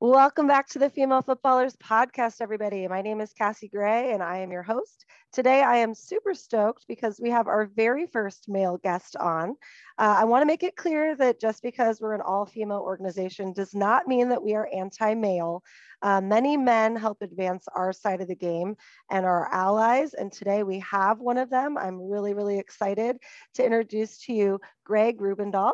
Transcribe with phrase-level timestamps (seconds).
[0.00, 2.86] Welcome back to the Female Footballers Podcast, everybody.
[2.86, 5.04] My name is Cassie Gray, and I am your host.
[5.32, 9.56] Today, I am super stoked because we have our very first male guest on.
[9.98, 13.52] Uh, I want to make it clear that just because we're an all female organization
[13.52, 15.64] does not mean that we are anti male.
[16.00, 18.76] Uh, many men help advance our side of the game
[19.10, 20.14] and our allies.
[20.14, 21.76] And today we have one of them.
[21.76, 23.16] I'm really, really excited
[23.54, 25.72] to introduce to you Greg Rubendahl.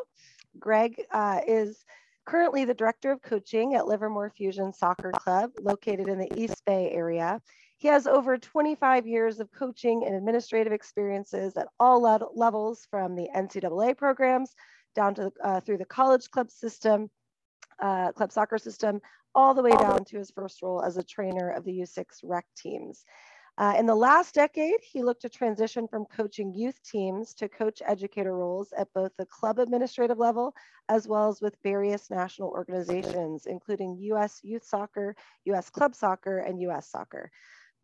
[0.59, 1.85] Greg uh, is
[2.25, 6.91] currently the director of coaching at Livermore Fusion Soccer Club, located in the East Bay
[6.91, 7.41] area.
[7.77, 13.15] He has over 25 years of coaching and administrative experiences at all le- levels, from
[13.15, 14.55] the NCAA programs
[14.95, 17.11] down to uh, through the college club system,
[17.81, 19.01] uh, club soccer system,
[19.35, 22.47] all the way down to his first role as a trainer of the U6 rec
[22.57, 23.05] teams.
[23.57, 27.81] Uh, in the last decade, he looked to transition from coaching youth teams to coach
[27.87, 30.53] educator roles at both the club administrative level
[30.89, 36.61] as well as with various national organizations, including US Youth Soccer, US Club Soccer, and
[36.63, 37.31] US Soccer.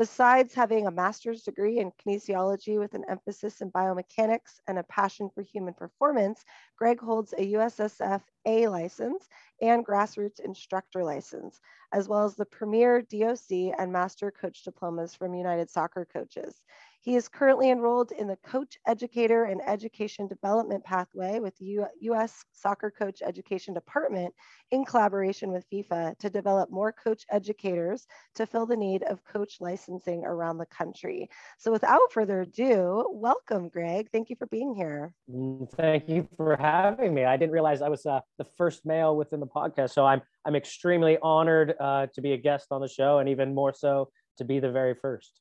[0.00, 5.28] Besides having a master's degree in kinesiology with an emphasis in biomechanics and a passion
[5.28, 6.42] for human performance,
[6.78, 9.28] Greg holds a USSF A license
[9.60, 11.60] and grassroots instructor license,
[11.92, 16.62] as well as the premier DOC and master coach diplomas from United Soccer Coaches.
[17.02, 22.44] He is currently enrolled in the Coach Educator and Education Development Pathway with the U.S.
[22.52, 24.34] Soccer Coach Education Department
[24.70, 29.62] in collaboration with FIFA to develop more coach educators to fill the need of coach
[29.62, 31.30] licensing around the country.
[31.56, 34.10] So without further ado, welcome, Greg.
[34.12, 35.14] Thank you for being here.
[35.32, 37.24] Mm, thank you for having me.
[37.24, 40.54] I didn't realize I was uh, the first male within the podcast, so I'm I'm
[40.54, 44.44] extremely honored uh, to be a guest on the show, and even more so to
[44.44, 45.40] be the very first.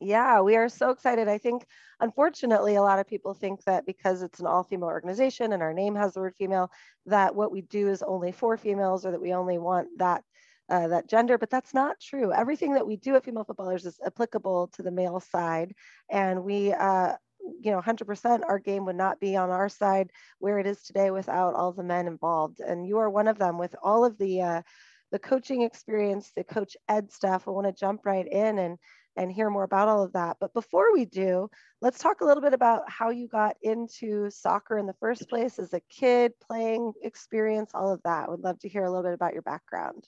[0.00, 1.28] Yeah, we are so excited.
[1.28, 1.64] I think,
[2.00, 5.72] unfortunately, a lot of people think that because it's an all female organization and our
[5.72, 6.70] name has the word female,
[7.06, 10.24] that what we do is only for females or that we only want that.
[10.68, 12.32] Uh, that gender, but that's not true.
[12.32, 15.74] Everything that we do at Female Footballers is applicable to the male side,
[16.08, 17.12] and we, uh,
[17.60, 21.10] you know, 100% our game would not be on our side where it is today
[21.10, 22.60] without all the men involved.
[22.60, 24.62] And you are one of them with all of the uh,
[25.10, 27.46] the coaching experience, the coach ed stuff.
[27.46, 28.78] I want to jump right in and
[29.16, 30.36] and hear more about all of that.
[30.40, 31.50] But before we do,
[31.80, 35.58] let's talk a little bit about how you got into soccer in the first place
[35.58, 38.30] as a kid, playing experience, all of that.
[38.30, 40.04] Would love to hear a little bit about your background.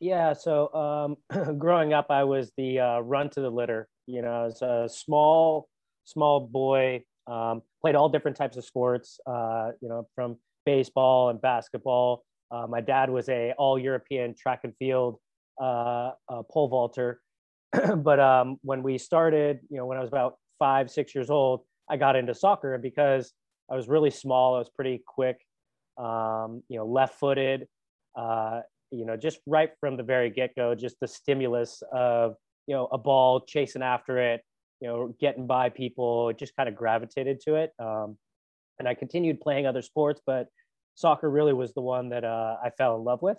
[0.00, 3.88] Yeah, so um, growing up, I was the uh, run to the litter.
[4.06, 5.68] You know, as a small,
[6.04, 9.20] small boy, um, played all different types of sports.
[9.26, 12.24] Uh, you know, from baseball and basketball.
[12.50, 15.18] Uh, my dad was a all European track and field
[15.60, 16.12] uh,
[16.50, 17.20] pole vaulter,
[17.96, 21.62] but um, when we started, you know, when I was about five, six years old,
[21.88, 23.32] I got into soccer because
[23.70, 25.38] I was really small, I was pretty quick,
[25.96, 27.66] um, you know, left-footed,
[28.16, 28.60] uh,
[28.90, 32.34] you know, just right from the very get-go, just the stimulus of,
[32.66, 34.42] you know, a ball chasing after it,
[34.80, 37.72] you know, getting by people, just kind of gravitated to it.
[37.78, 38.16] Um,
[38.78, 40.48] and I continued playing other sports, but
[40.94, 43.38] soccer really was the one that uh, I fell in love with.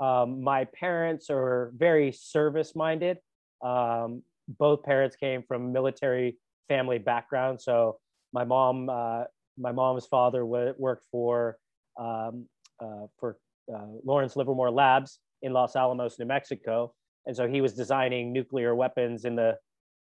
[0.00, 3.18] Um, my parents are very service minded.
[3.62, 7.60] Um, both parents came from military family background.
[7.60, 7.98] So
[8.32, 9.24] my mom, uh,
[9.58, 11.58] my mom's father w- worked for
[11.98, 12.46] um,
[12.80, 13.38] uh, for
[13.74, 16.94] uh, Lawrence Livermore Labs in Los Alamos, New Mexico,
[17.24, 19.56] and so he was designing nuclear weapons in the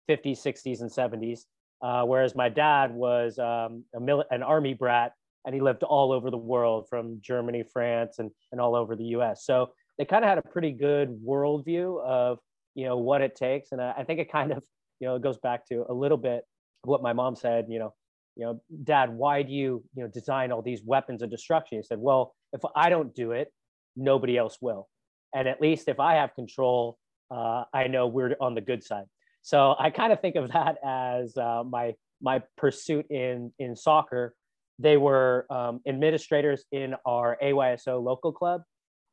[0.09, 1.41] 50s, 60s, and 70s.
[1.81, 5.13] Uh, whereas my dad was um, mil- an army brat,
[5.45, 9.05] and he lived all over the world, from Germany, France, and and all over the
[9.05, 9.45] U.S.
[9.45, 12.39] So they kind of had a pretty good worldview of
[12.75, 13.71] you know what it takes.
[13.71, 14.63] And I, think it kind of
[14.99, 16.43] you know goes back to a little bit
[16.83, 17.93] what my mom said you know
[18.35, 21.79] you know dad why do you you know design all these weapons of destruction?
[21.79, 23.51] He said well if i don't do it
[23.95, 24.87] nobody else will.
[25.33, 26.97] And at least if i have control
[27.31, 29.05] uh, i know we're on the good side.
[29.41, 34.35] So i kind of think of that as uh, my my pursuit in in soccer.
[34.77, 38.61] They were um, administrators in our ayso local club.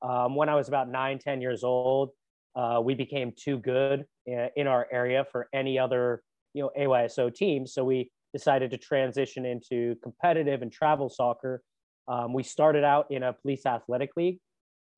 [0.02, 2.10] Um, when i was about nine ten years old
[2.54, 6.22] uh, we became too good in our area for any other
[6.54, 7.66] you know AYSO team.
[7.66, 11.62] So we decided to transition into competitive and travel soccer.
[12.08, 14.38] Um, we started out in a police athletic league,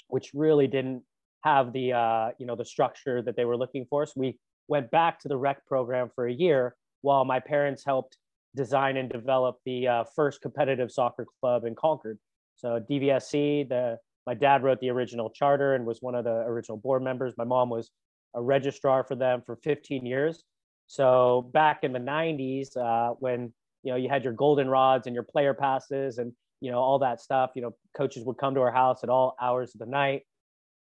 [0.09, 1.03] which really didn't
[1.43, 4.07] have the uh, you know the structure that they were looking for.
[4.07, 8.17] So we went back to the rec program for a year while my parents helped
[8.57, 12.19] design and develop the uh, first competitive soccer club in Concord.
[12.57, 16.77] So DVSC, the my dad wrote the original charter and was one of the original
[16.77, 17.35] board members.
[17.37, 17.91] My mom was
[18.35, 20.45] a registrar for them for 15 years.
[20.87, 25.15] So back in the 90s, uh, when you know you had your golden rods and
[25.15, 28.61] your player passes and you know all that stuff, you know coaches would come to
[28.61, 30.23] our house at all hours of the night.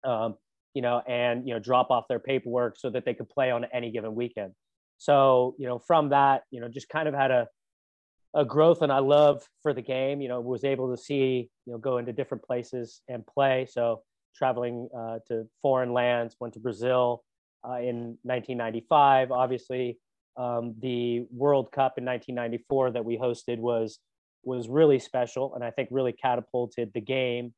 [0.05, 0.37] Um,
[0.75, 3.67] you know, and you know, drop off their paperwork so that they could play on
[3.73, 4.53] any given weekend.
[4.99, 7.49] So, you know, from that, you know, just kind of had a
[8.35, 11.73] a growth and I love for the game, you know, was able to see, you
[11.73, 13.67] know, go into different places and play.
[13.71, 14.03] So
[14.35, 17.25] traveling uh, to foreign lands, went to Brazil
[17.67, 19.31] uh, in 1995.
[19.31, 19.99] Obviously,
[20.37, 23.99] um, the World Cup in 1994 that we hosted was
[24.45, 27.55] was really special, and I think really catapulted the game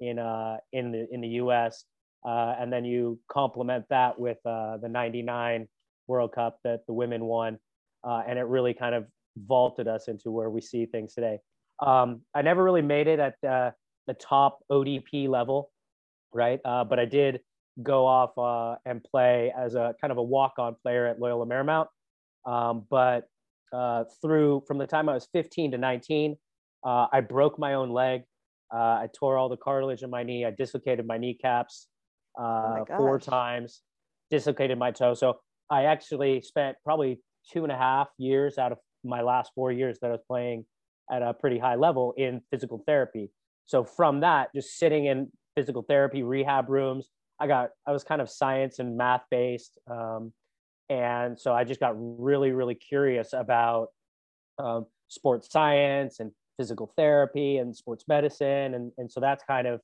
[0.00, 1.84] in uh, in the in the U.S.
[2.24, 5.68] Uh, and then you complement that with uh, the '99
[6.06, 7.58] World Cup that the women won,
[8.04, 11.38] uh, and it really kind of vaulted us into where we see things today.
[11.80, 13.70] Um, I never really made it at uh,
[14.06, 15.70] the top ODP level,
[16.32, 16.60] right?
[16.64, 17.40] Uh, but I did
[17.82, 21.86] go off uh, and play as a kind of a walk-on player at Loyola Marymount.
[22.44, 23.28] Um, but
[23.72, 26.36] uh, through from the time I was 15 to 19,
[26.84, 28.22] uh, I broke my own leg.
[28.72, 30.44] Uh, I tore all the cartilage in my knee.
[30.44, 31.88] I dislocated my kneecaps
[32.38, 33.82] oh my four times,
[34.30, 35.14] dislocated my toe.
[35.14, 35.38] So
[35.70, 37.20] I actually spent probably
[37.52, 40.64] two and a half years out of my last four years that I was playing
[41.10, 43.30] at a pretty high level in physical therapy.
[43.66, 47.08] So from that, just sitting in physical therapy rehab rooms,
[47.40, 50.32] I got I was kind of science and math based, um,
[50.88, 53.88] and so I just got really really curious about
[54.58, 59.80] um, sports science and physical therapy and sports medicine, and and so that's kind of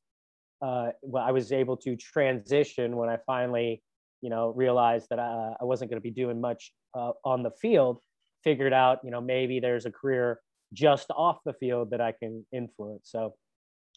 [0.62, 3.82] uh, I was able to transition when I finally
[4.20, 7.50] you know realized that I, I wasn't going to be doing much uh, on the
[7.50, 8.00] field
[8.44, 10.40] figured out you know maybe there's a career
[10.72, 13.10] just off the field that i can influence.
[13.10, 13.34] So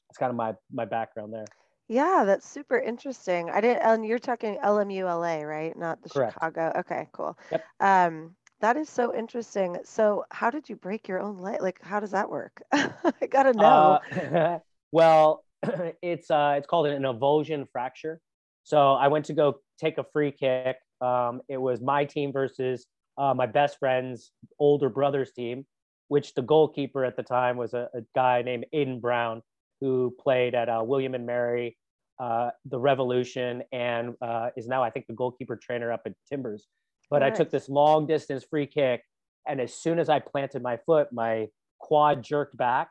[0.09, 1.45] it's kind of my my background there.
[1.87, 3.49] Yeah that's super interesting.
[3.49, 5.77] I didn't and you're talking LMU LA right?
[5.77, 6.33] Not the Correct.
[6.33, 7.37] chicago okay cool.
[7.51, 7.63] Yep.
[7.79, 9.77] um that is so interesting.
[9.83, 11.61] So how did you break your own leg?
[11.61, 12.61] Like how does that work?
[12.71, 13.99] I gotta know.
[14.15, 14.59] Uh,
[14.91, 15.43] well
[16.01, 18.19] it's uh it's called an avulsion fracture.
[18.63, 20.77] So I went to go take a free kick.
[21.01, 22.85] Um, it was my team versus
[23.17, 25.65] uh, my best friend's older brother's team,
[26.07, 29.41] which the goalkeeper at the time was a, a guy named Adin Brown,
[29.79, 31.77] who played at uh, William and Mary,
[32.19, 36.67] uh, the Revolution, and uh, is now I think the goalkeeper trainer up at Timbers.
[37.09, 37.33] But nice.
[37.33, 39.03] I took this long distance free kick,
[39.47, 41.47] and as soon as I planted my foot, my
[41.79, 42.89] quad jerked back,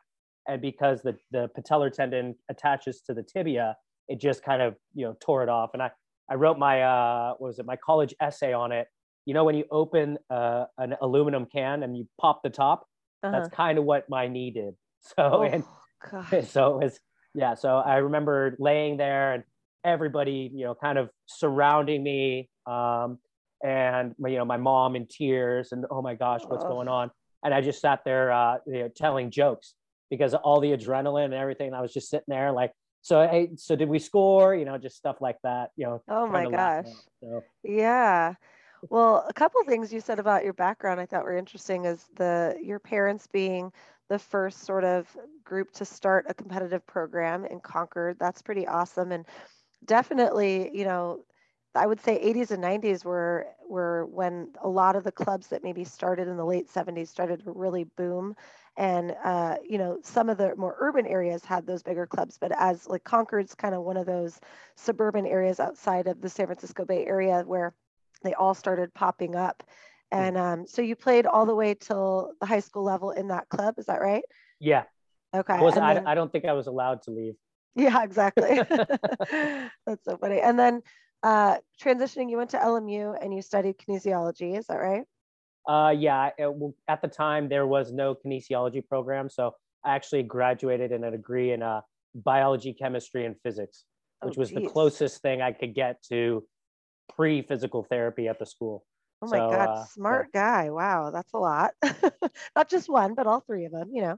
[0.49, 3.76] and because the the patellar tendon attaches to the tibia,
[4.08, 5.70] it just kind of you know tore it off.
[5.73, 5.90] And I
[6.31, 8.88] I wrote my uh, what was it my college essay on it.
[9.30, 12.84] You know when you open uh, an aluminum can and you pop the top,
[13.22, 13.30] uh-huh.
[13.30, 14.74] that's kind of what my knee did.
[15.16, 15.64] So oh, and
[16.10, 16.48] gosh.
[16.48, 17.00] so it was
[17.32, 17.54] yeah.
[17.54, 19.44] So I remember laying there and
[19.84, 22.50] everybody you know kind of surrounding me.
[22.66, 23.18] Um,
[23.62, 26.68] and my, you know my mom in tears and oh my gosh what's oh.
[26.68, 27.10] going on
[27.44, 29.74] and i just sat there uh, you know, telling jokes
[30.08, 32.72] because all the adrenaline and everything i was just sitting there like
[33.02, 34.54] so hey, so did we score?
[34.54, 35.70] You know, just stuff like that.
[35.76, 36.02] You know.
[36.08, 36.86] Oh my gosh.
[37.22, 37.42] So.
[37.62, 38.34] Yeah.
[38.88, 42.56] Well, a couple things you said about your background I thought were interesting is the
[42.62, 43.72] your parents being
[44.08, 48.18] the first sort of group to start a competitive program in Concord.
[48.18, 49.26] That's pretty awesome and
[49.84, 51.24] definitely, you know,
[51.74, 55.62] I would say 80s and 90s were were when a lot of the clubs that
[55.64, 58.36] maybe started in the late 70s started to really boom
[58.76, 62.52] and uh, you know some of the more urban areas had those bigger clubs but
[62.58, 64.40] as like concord's kind of one of those
[64.76, 67.75] suburban areas outside of the san francisco bay area where
[68.22, 69.62] they all started popping up.
[70.12, 70.18] Hmm.
[70.18, 73.48] and um, so you played all the way till the high school level in that
[73.48, 74.24] club is that right?
[74.58, 74.84] Yeah.
[75.34, 77.34] Okay I, then, I, I don't think i was allowed to leave.
[77.76, 78.60] Yeah exactly.
[79.86, 80.40] That's so funny.
[80.40, 80.82] And then
[81.22, 85.04] uh, transitioning you went to lmu and you studied kinesiology is that right?
[85.68, 89.52] Uh, yeah, it, at the time there was no kinesiology program, so
[89.84, 91.82] I actually graduated in a degree in uh,
[92.14, 93.84] biology, chemistry, and physics,
[94.22, 96.44] oh, which oh, was the closest thing I could get to
[97.17, 98.85] pre-physical therapy at the school.
[99.23, 100.40] Oh my so, God, uh, smart yeah.
[100.40, 100.71] guy!
[100.71, 101.73] Wow, that's a lot.
[102.57, 103.90] Not just one, but all three of them.
[103.93, 104.17] You know.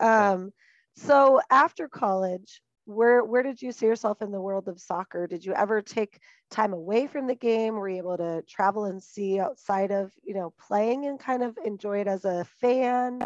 [0.00, 0.52] Um,
[0.98, 1.06] yeah.
[1.06, 5.26] So after college, where where did you see yourself in the world of soccer?
[5.26, 6.18] Did you ever take
[6.50, 7.74] time away from the game?
[7.74, 11.56] Were you able to travel and see outside of you know playing and kind of
[11.64, 13.20] enjoy it as a fan?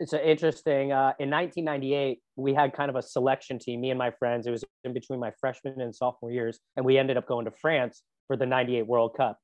[0.00, 0.92] It's interesting.
[0.92, 3.80] Uh, in 1998, we had kind of a selection team.
[3.80, 4.46] Me and my friends.
[4.46, 7.50] It was in between my freshman and sophomore years, and we ended up going to
[7.50, 9.38] France for the '98 World Cup.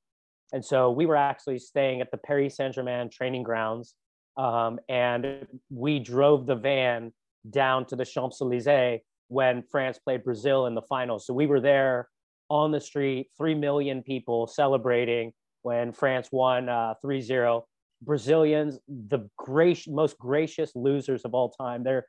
[0.52, 3.94] And so we were actually staying at the Paris Saint Germain training grounds,
[4.36, 7.12] um, and we drove the van
[7.50, 11.26] down to the Champs Elysees when France played Brazil in the finals.
[11.26, 12.08] So we were there
[12.48, 15.32] on the street, 3 million people celebrating
[15.62, 17.66] when France won uh, 3 0.
[18.02, 21.84] Brazilians, the great, most gracious losers of all time.
[21.84, 22.06] They're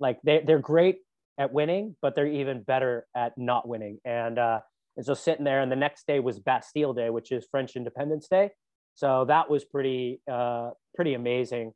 [0.00, 0.98] like, they, they're great
[1.38, 3.98] at winning, but they're even better at not winning.
[4.04, 4.60] And uh,
[4.96, 8.26] And so sitting there, and the next day was Bastille Day, which is French Independence
[8.28, 8.50] Day.
[8.94, 11.72] So that was pretty uh, pretty amazing.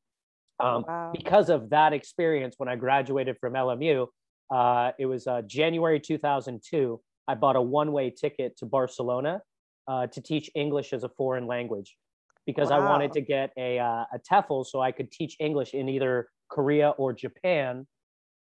[0.59, 1.13] Um, wow.
[1.17, 4.09] Because of that experience, when I graduated from LMU,
[4.53, 7.01] uh, it was uh, January 2002.
[7.29, 9.41] I bought a one-way ticket to Barcelona
[9.87, 11.97] uh, to teach English as a foreign language
[12.47, 12.81] because wow.
[12.81, 16.29] I wanted to get a, uh, a TEFL so I could teach English in either
[16.49, 17.87] Korea or Japan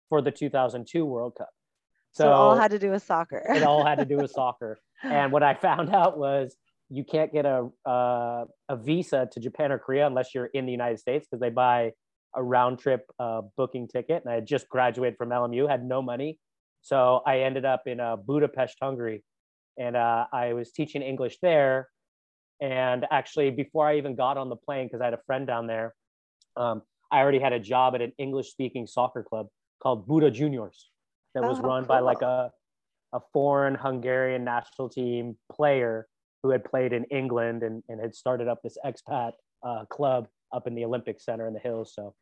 [0.09, 1.51] for the 2002 World Cup.
[2.13, 3.43] So, so it all had to do with soccer.
[3.49, 4.79] it all had to do with soccer.
[5.03, 6.57] And what I found out was
[6.89, 10.73] you can't get a uh, a visa to Japan or Korea unless you're in the
[10.73, 11.93] United States because they buy
[12.35, 14.23] a round trip uh, booking ticket.
[14.25, 16.39] And I had just graduated from LMU, had no money,
[16.87, 19.25] so I ended up in uh, Budapest, Hungary,
[19.77, 21.89] and uh, I was teaching English there.
[22.61, 25.67] And actually, before I even got on the plane, because I had a friend down
[25.67, 25.95] there,
[26.57, 29.49] um, I already had a job at an English speaking soccer club
[29.83, 30.91] called Buda Juniors
[31.35, 31.89] that was oh, run cool.
[31.89, 32.51] by like a,
[33.13, 36.09] a foreign Hungarian national team player
[36.43, 39.33] who had played in England and, and had started up this expat
[39.63, 41.93] uh, club up in the Olympic Center in the hills.
[41.95, 42.15] So,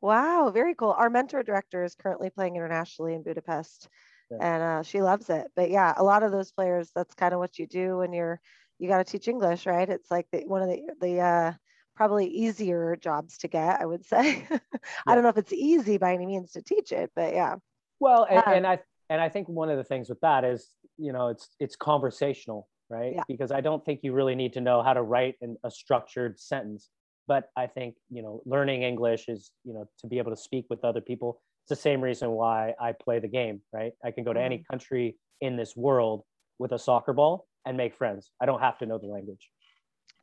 [0.00, 0.94] wow, very cool.
[0.96, 3.88] Our mentor director is currently playing internationally in Budapest,
[4.30, 4.38] yeah.
[4.40, 5.48] and uh, she loves it.
[5.56, 8.40] But yeah, a lot of those players, that's kind of what you do when you're
[8.78, 9.88] you got to teach English, right?
[9.88, 11.52] It's like the, one of the the uh,
[11.94, 14.46] probably easier jobs to get, I would say.
[14.50, 14.58] yeah.
[15.06, 17.56] I don't know if it's easy by any means to teach it, but yeah.
[18.00, 18.78] Well, and, um, and I
[19.10, 22.68] and I think one of the things with that is, you know, it's it's conversational,
[22.88, 23.12] right?
[23.14, 23.22] Yeah.
[23.28, 26.40] Because I don't think you really need to know how to write in a structured
[26.40, 26.88] sentence.
[27.28, 30.66] But I think, you know, learning English is, you know, to be able to speak
[30.68, 31.40] with other people.
[31.62, 33.92] It's the same reason why I play the game, right?
[34.04, 34.46] I can go to mm-hmm.
[34.46, 36.24] any country in this world
[36.58, 38.30] with a soccer ball and make friends.
[38.40, 39.50] I don't have to know the language.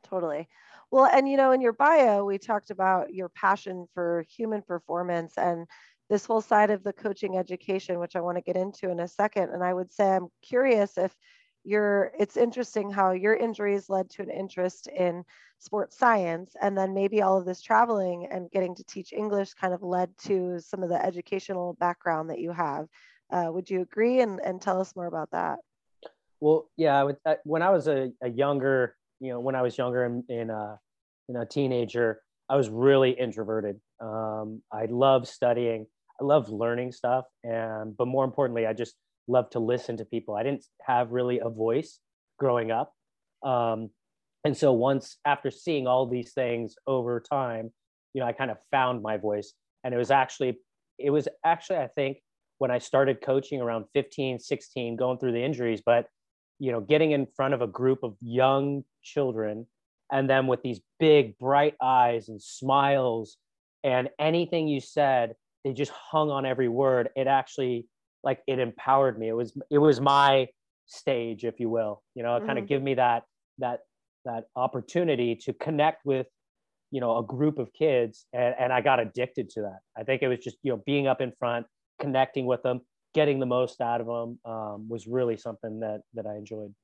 [0.02, 0.48] Totally.
[0.90, 5.34] Well, and you know, in your bio, we talked about your passion for human performance
[5.36, 5.66] and
[6.08, 9.06] this whole side of the coaching education, which I want to get into in a
[9.06, 9.50] second.
[9.50, 11.14] And I would say I'm curious if
[11.62, 15.24] you're, it's interesting how your injuries led to an interest in
[15.58, 16.56] sports science.
[16.60, 20.10] And then maybe all of this traveling and getting to teach English kind of led
[20.24, 22.88] to some of the educational background that you have.
[23.30, 25.60] Uh, would you agree and, and tell us more about that?
[26.40, 27.10] Well, yeah,
[27.44, 30.76] when I was a, a younger you know, when I was younger and in, uh,
[31.28, 33.76] in a teenager, I was really introverted.
[34.00, 35.86] Um, I love studying.
[36.20, 37.26] I love learning stuff.
[37.44, 38.94] And, but more importantly, I just
[39.28, 40.34] love to listen to people.
[40.34, 42.00] I didn't have really a voice
[42.38, 42.94] growing up.
[43.44, 43.90] Um,
[44.44, 47.70] and so once after seeing all these things over time,
[48.14, 49.52] you know, I kind of found my voice
[49.84, 50.58] and it was actually,
[50.98, 52.18] it was actually, I think
[52.58, 56.06] when I started coaching around 15, 16, going through the injuries, but
[56.60, 59.66] you know getting in front of a group of young children
[60.12, 63.36] and then with these big bright eyes and smiles
[63.82, 67.10] and anything you said they just hung on every word.
[67.16, 67.86] It actually
[68.22, 69.28] like it empowered me.
[69.28, 70.48] It was it was my
[70.86, 72.02] stage if you will.
[72.14, 72.46] You know mm-hmm.
[72.46, 73.24] kind of give me that
[73.58, 73.80] that
[74.24, 76.26] that opportunity to connect with
[76.90, 79.80] you know a group of kids and, and i got addicted to that.
[79.96, 81.66] I think it was just you know being up in front
[82.00, 82.80] connecting with them
[83.14, 86.74] getting the most out of them um, was really something that that I enjoyed.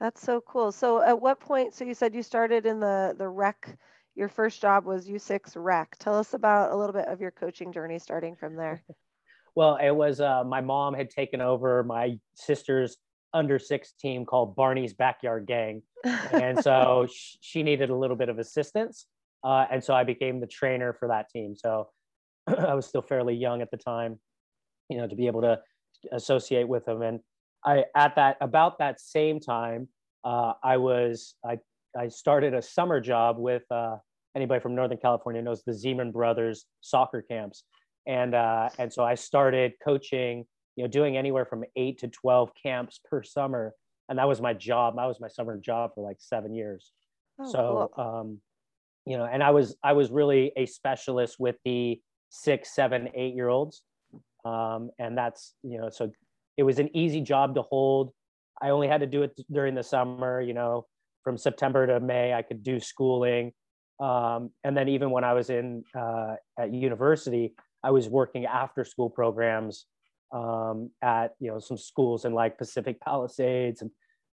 [0.00, 0.72] That's so cool.
[0.72, 1.74] So at what point?
[1.74, 3.76] So you said you started in the the rec.
[4.16, 5.96] Your first job was U6 rec.
[5.98, 8.84] Tell us about a little bit of your coaching journey starting from there.
[9.56, 12.96] well, it was uh, my mom had taken over my sister's
[13.32, 15.82] under six team called Barney's Backyard Gang,
[16.32, 17.08] and so
[17.40, 19.06] she needed a little bit of assistance,
[19.42, 21.56] uh, and so I became the trainer for that team.
[21.56, 21.88] So
[22.46, 24.20] I was still fairly young at the time,
[24.88, 25.60] you know, to be able to
[26.12, 27.02] associate with them.
[27.02, 27.20] And
[27.64, 29.88] I, at that, about that same time,
[30.24, 31.58] uh, I was, I,
[31.96, 33.96] I started a summer job with uh,
[34.36, 37.64] anybody from Northern California knows the Zeman Brothers soccer camps.
[38.06, 40.44] And, uh, and so I started coaching,
[40.76, 43.72] you know, doing anywhere from eight to 12 camps per summer.
[44.08, 44.96] And that was my job.
[44.96, 46.92] That was my summer job for like seven years.
[47.38, 48.04] Oh, so, cool.
[48.04, 48.40] um,
[49.06, 53.34] you know, and I was, I was really a specialist with the six, seven, eight
[53.34, 53.82] year olds
[54.44, 56.10] um, and that's you know so
[56.56, 58.12] it was an easy job to hold.
[58.62, 60.86] I only had to do it during the summer you know
[61.22, 63.52] from september to may i could do schooling.
[64.00, 68.84] Um, and then even when i was in uh, at university i was working after
[68.84, 69.86] school programs
[70.32, 73.90] um, at you know some schools in like pacific palisades and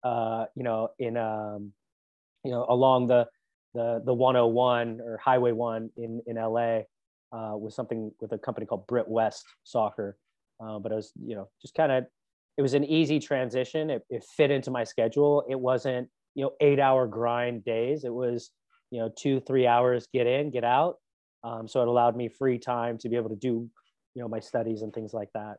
[0.05, 1.73] uh, you know in um,
[2.45, 3.27] you know along the
[3.75, 6.81] the the 101 or highway 1 in in la
[7.32, 10.16] uh, with something with a company called Brit West Soccer.
[10.61, 12.04] Uh, but it was, you know, just kind of,
[12.56, 13.90] it was an easy transition.
[13.90, 15.44] It, it fit into my schedule.
[15.49, 18.04] It wasn't, you know, eight hour grind days.
[18.04, 18.50] It was,
[18.90, 20.97] you know, two, three hours, get in, get out.
[21.44, 23.70] Um, so it allowed me free time to be able to do,
[24.14, 25.58] you know, my studies and things like that.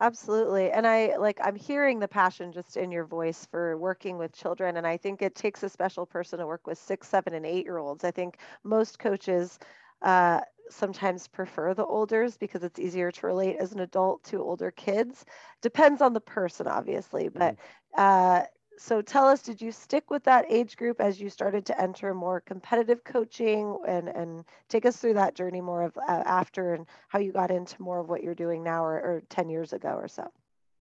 [0.00, 0.70] Absolutely.
[0.72, 4.76] And I like I'm hearing the passion just in your voice for working with children.
[4.76, 7.64] And I think it takes a special person to work with six, seven, and eight
[7.64, 8.02] year olds.
[8.02, 9.60] I think most coaches
[10.02, 10.40] uh,
[10.70, 15.24] sometimes prefer the olders because it's easier to relate as an adult to older kids.
[15.60, 17.28] Depends on the person, obviously.
[17.28, 18.00] But mm-hmm.
[18.00, 18.42] uh,
[18.78, 22.14] so tell us, did you stick with that age group as you started to enter
[22.14, 26.86] more competitive coaching and, and take us through that journey more of uh, after and
[27.08, 29.90] how you got into more of what you're doing now or, or 10 years ago
[29.90, 30.26] or so?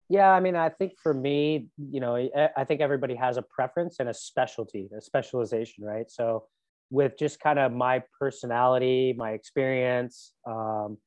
[0.10, 2.16] Yeah, I mean, I think for me, you know,
[2.56, 6.10] I think everybody has a preference and a specialty, a specialization, right?
[6.12, 6.46] So
[6.90, 10.98] with just kind of my personality, my experience, um,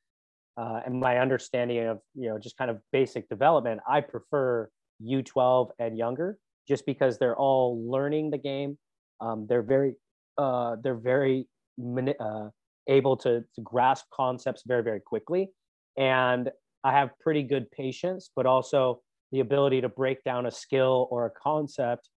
[0.57, 4.69] uh, and my understanding of, you know, just kind of basic development, I prefer
[5.03, 8.77] U12 and younger just because they're all learning the game.
[9.21, 9.95] Um, they're very
[10.37, 11.49] uh, they're very
[11.81, 12.49] uh,
[12.89, 15.51] able to, to grasp concepts very very quickly,
[15.97, 16.51] and
[16.85, 19.01] I have pretty good patience, but also
[19.33, 22.09] the ability to break down a skill or a concept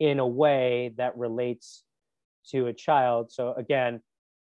[0.00, 1.84] in a way that relates
[2.50, 3.32] to a child.
[3.32, 4.00] So again,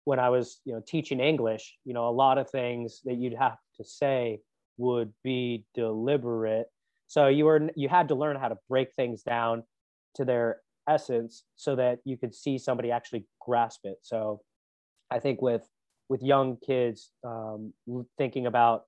[0.04, 3.34] when I was you know teaching English, you know a lot of things that you'd
[3.38, 4.40] have to say
[4.78, 6.68] would be deliberate
[7.06, 9.62] so you were you had to learn how to break things down
[10.14, 13.98] to their essence so that you could see somebody actually grasp it.
[14.02, 14.40] So
[15.10, 15.66] I think with
[16.08, 17.72] with young kids um,
[18.18, 18.84] thinking about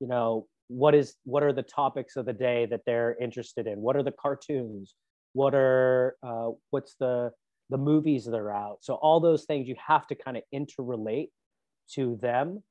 [0.00, 3.80] you know what is what are the topics of the day that they're interested in
[3.80, 4.94] what are the cartoons
[5.34, 7.30] what are uh, what's the
[7.72, 8.78] the movies that are out.
[8.80, 11.28] So all those things you have to kind of interrelate
[11.94, 12.62] to them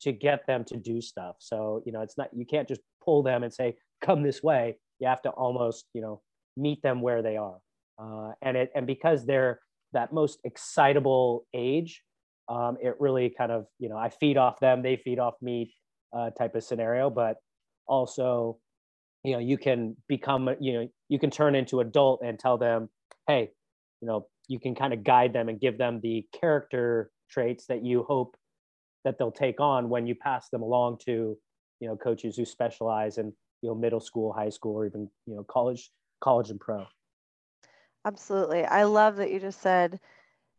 [0.00, 1.36] to get them to do stuff.
[1.38, 4.76] So you know it's not you can't just pull them and say come this way.
[4.98, 6.22] You have to almost you know
[6.56, 7.58] meet them where they are.
[7.98, 9.60] Uh, and it and because they're
[9.92, 12.02] that most excitable age
[12.48, 15.72] um, it really kind of you know i feed off them they feed off me
[16.12, 17.10] uh, type of scenario.
[17.10, 17.36] But
[17.86, 18.58] also
[19.24, 22.88] you know you can become you know you can turn into adult and tell them
[23.26, 23.50] hey
[24.00, 27.84] you know you can kind of guide them and give them the character traits that
[27.84, 28.36] you hope
[29.04, 31.36] that they'll take on when you pass them along to
[31.80, 33.26] you know coaches who specialize in
[33.62, 36.84] you know middle school high school or even you know college college and pro.
[38.04, 38.64] Absolutely.
[38.64, 40.00] I love that you just said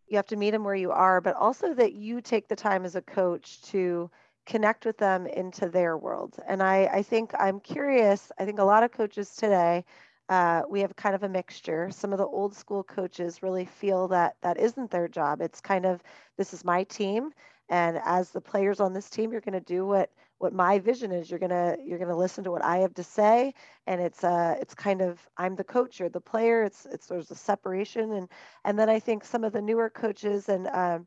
[0.07, 2.85] you have to meet them where you are but also that you take the time
[2.85, 4.09] as a coach to
[4.45, 6.37] connect with them into their world.
[6.47, 9.83] And i i think i'm curious i think a lot of coaches today
[10.29, 11.89] uh, we have kind of a mixture.
[11.91, 15.41] Some of the old school coaches really feel that that isn't their job.
[15.41, 16.03] It's kind of
[16.37, 17.31] this is my team,
[17.69, 21.11] and as the players on this team, you're going to do what what my vision
[21.11, 23.53] is you're gonna you're gonna listen to what i have to say
[23.87, 27.29] and it's uh it's kind of i'm the coach you're the player it's it's there's
[27.29, 28.29] a separation and
[28.63, 31.05] and then i think some of the newer coaches and um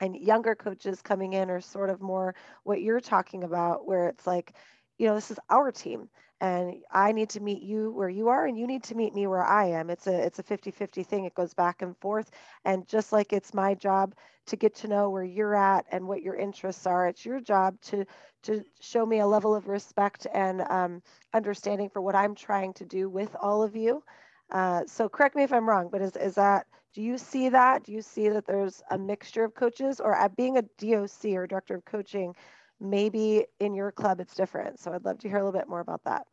[0.00, 4.26] and younger coaches coming in are sort of more what you're talking about where it's
[4.26, 4.54] like
[4.98, 6.08] you know this is our team
[6.40, 9.26] and i need to meet you where you are and you need to meet me
[9.26, 9.90] where i am.
[9.90, 11.24] It's a it's a 50-50 thing.
[11.24, 12.30] It goes back and forth
[12.64, 14.14] and just like it's my job
[14.46, 17.80] to get to know where you're at and what your interests are it's your job
[17.82, 18.04] to
[18.44, 21.02] to show me a level of respect and um,
[21.34, 24.02] understanding for what i'm trying to do with all of you.
[24.50, 27.84] Uh, so correct me if i'm wrong but is, is that do you see that?
[27.84, 31.46] Do you see that there's a mixture of coaches or at being a doc or
[31.46, 32.34] director of coaching
[32.80, 34.80] maybe in your club it's different.
[34.80, 36.26] So I'd love to hear a little bit more about that.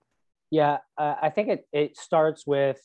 [0.51, 2.79] Yeah, uh, I think it, it starts with,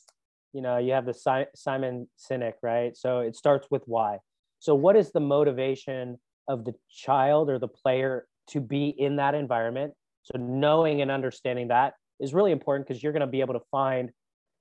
[0.53, 2.97] you know, you have the si- Simon Sinek, right?
[2.97, 4.19] So it starts with why.
[4.59, 6.19] So what is the motivation
[6.49, 9.95] of the child or the player to be in that environment?
[10.23, 13.65] So knowing and understanding that is really important because you're going to be able to
[13.71, 14.11] find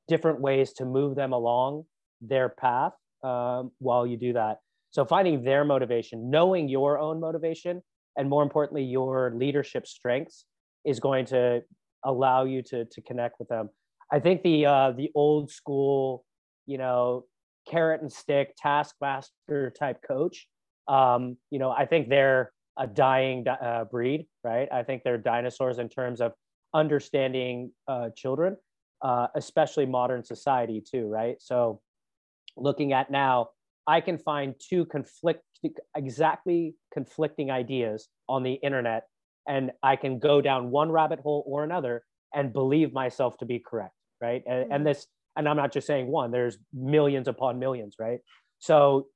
[0.08, 1.84] different ways to move them along
[2.22, 4.60] their path um, while you do that.
[4.92, 7.82] So finding their motivation, knowing your own motivation,
[8.20, 10.46] and more importantly your leadership strengths
[10.86, 11.62] is going to
[12.06, 13.70] allow you to to connect with them.
[14.12, 16.26] I think the uh the old school
[16.68, 17.26] you know
[17.68, 20.48] carrot and stick taskmaster type coach
[20.88, 24.70] um you know i think they're a dying uh, breed right?
[24.72, 26.32] I think they're dinosaurs in terms of
[26.74, 28.56] understanding uh, children
[29.02, 31.36] uh, especially modern society too right?
[31.40, 31.82] So
[32.56, 33.50] looking at now
[33.86, 35.44] I can find two conflict
[35.96, 39.04] exactly conflicting ideas on the internet
[39.48, 43.60] and I can go down one rabbit hole or another and believe myself to be
[43.60, 44.44] correct, right?
[44.46, 44.72] And, mm-hmm.
[44.74, 48.20] and this and I'm not just saying one, there's millions upon millions, right?
[48.60, 49.08] So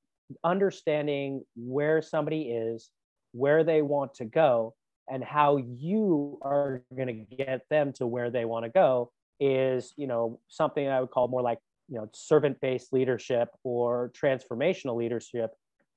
[0.44, 2.90] understanding where somebody is,
[3.34, 4.74] where they want to go,
[5.10, 9.94] and how you are going to get them to where they want to go is,
[9.98, 15.52] you know, something I would call more like you know servant-based leadership or transformational leadership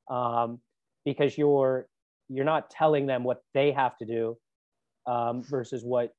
[0.09, 0.61] um,
[1.05, 1.89] because you're
[2.29, 4.37] you're not telling them what they have to do
[5.07, 6.15] um, versus what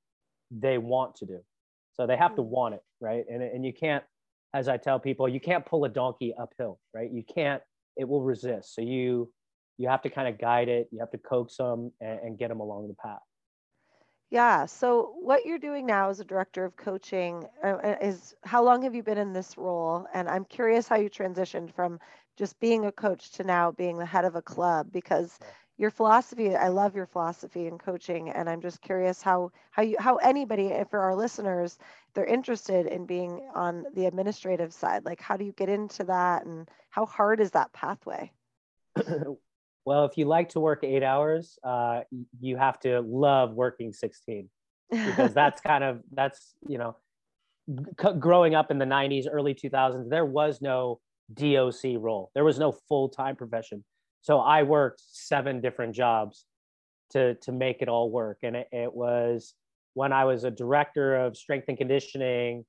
[0.52, 1.40] they want to do.
[1.94, 2.50] So they have to Mm.
[2.50, 3.26] want it, right?
[3.30, 4.04] And and you can't,
[4.54, 7.12] as I tell people, you can't pull a donkey uphill, right?
[7.12, 7.62] You can't.
[7.98, 8.76] It will resist.
[8.76, 9.32] So you
[9.78, 10.88] you have to kind of guide it.
[10.92, 13.27] You have to coax them and, and get them along the path.
[14.30, 14.66] Yeah.
[14.66, 18.82] So what you're doing now as a director of coaching uh, uh, is how long
[18.82, 20.06] have you been in this role?
[20.14, 22.00] And I'm curious how you transitioned from
[22.36, 25.40] just being a coach to now being the head of a club because
[25.78, 29.96] your philosophy, I love your philosophy in coaching and I'm just curious how how you
[30.00, 31.78] how anybody if for our listeners
[32.14, 36.46] they're interested in being on the administrative side, like how do you get into that
[36.46, 38.32] and how hard is that pathway?
[39.88, 42.02] well, if you like to work eight hours, uh,
[42.42, 44.50] you have to love working 16
[44.92, 46.98] because that's kind of that's you know
[48.02, 51.00] c- growing up in the 90s early 2000s there was no
[51.34, 52.32] doc role.
[52.34, 53.86] There was no full-time profession.
[54.24, 56.44] So i worked seven different jobs
[57.12, 58.40] to to make it all work.
[58.44, 59.54] And it, it was
[59.94, 62.66] when i was a director of strength and conditioning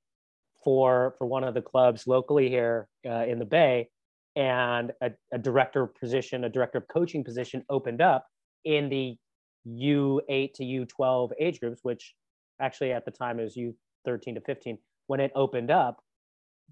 [0.63, 3.89] for for one of the clubs locally here uh, in the bay
[4.35, 8.25] and a, a director position a director of coaching position opened up
[8.65, 9.17] in the
[9.67, 12.13] U8 to U12 age groups, which
[12.61, 14.77] actually at the time is U13 to 15.
[15.07, 15.97] When it opened up,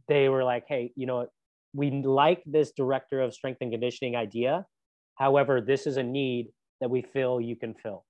[0.07, 1.27] they were like, hey, you know?
[1.73, 4.65] We like this director of strength and conditioning idea.
[5.15, 6.47] However, this is a need
[6.79, 8.05] that we feel you can fill.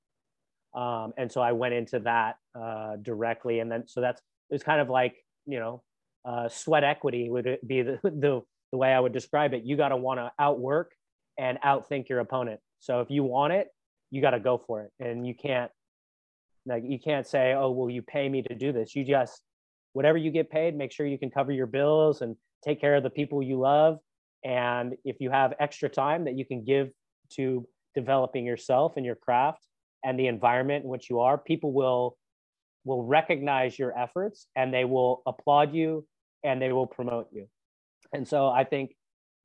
[0.75, 3.60] Um, and so I went into that uh, directly.
[3.60, 5.81] And then, so that's, it was kind of like, you know,
[6.23, 9.63] uh, sweat equity would be the, the, the way I would describe it.
[9.63, 10.91] You got to want to outwork
[11.38, 12.60] and outthink your opponent.
[12.80, 13.67] So if you want it,
[14.12, 15.71] you got to go for it and you can't
[16.65, 19.41] like you can't say oh well you pay me to do this you just
[19.93, 23.03] whatever you get paid make sure you can cover your bills and take care of
[23.03, 23.99] the people you love
[24.43, 26.89] and if you have extra time that you can give
[27.30, 29.65] to developing yourself and your craft
[30.03, 32.17] and the environment in which you are people will
[32.86, 36.06] will recognize your efforts and they will applaud you
[36.43, 37.47] and they will promote you
[38.13, 38.91] and so i think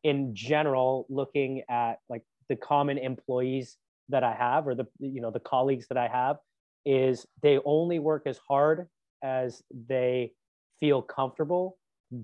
[0.04, 3.76] in general looking at like the common employees
[4.08, 6.36] that I have or the you know the colleagues that I have
[6.84, 8.88] is they only work as hard
[9.22, 10.32] as they
[10.80, 11.78] feel comfortable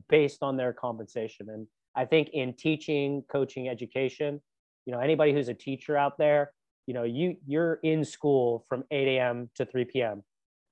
[0.08, 4.40] based on their compensation and I think in teaching coaching education
[4.86, 6.52] you know anybody who's a teacher out there
[6.86, 9.50] you know you you're in school from 8 a.m.
[9.54, 10.22] to 3 p.m.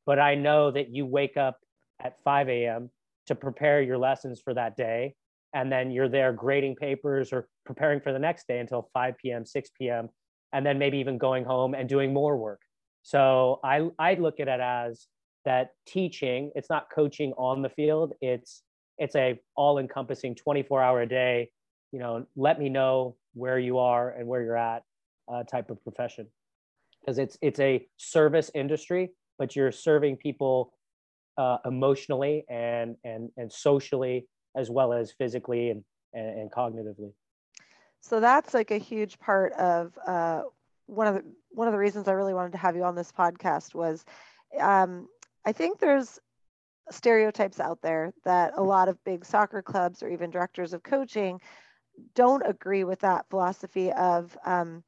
[0.04, 1.58] but I know that you wake up
[2.02, 2.90] at 5 a.m.
[3.26, 5.14] to prepare your lessons for that day
[5.56, 9.44] and then you're there grading papers or preparing for the next day until 5 p.m
[9.44, 10.08] 6 p.m
[10.52, 12.60] and then maybe even going home and doing more work.
[13.02, 15.06] So I I look at it as
[15.44, 18.62] that teaching, it's not coaching on the field, it's
[18.98, 21.50] it's a all encompassing 24 hour a day,
[21.92, 24.82] you know, let me know where you are and where you're at
[25.30, 26.26] uh, type of profession.
[27.00, 30.72] Because it's it's a service industry, but you're serving people
[31.36, 37.12] uh, emotionally and and and socially as well as physically and, and, and cognitively.
[38.00, 40.42] So that's like a huge part of uh,
[40.86, 43.12] one of the one of the reasons I really wanted to have you on this
[43.12, 44.04] podcast was
[44.60, 45.08] um,
[45.44, 46.18] I think there's
[46.90, 51.40] stereotypes out there that a lot of big soccer clubs or even directors of coaching
[52.14, 54.84] don't agree with that philosophy of um,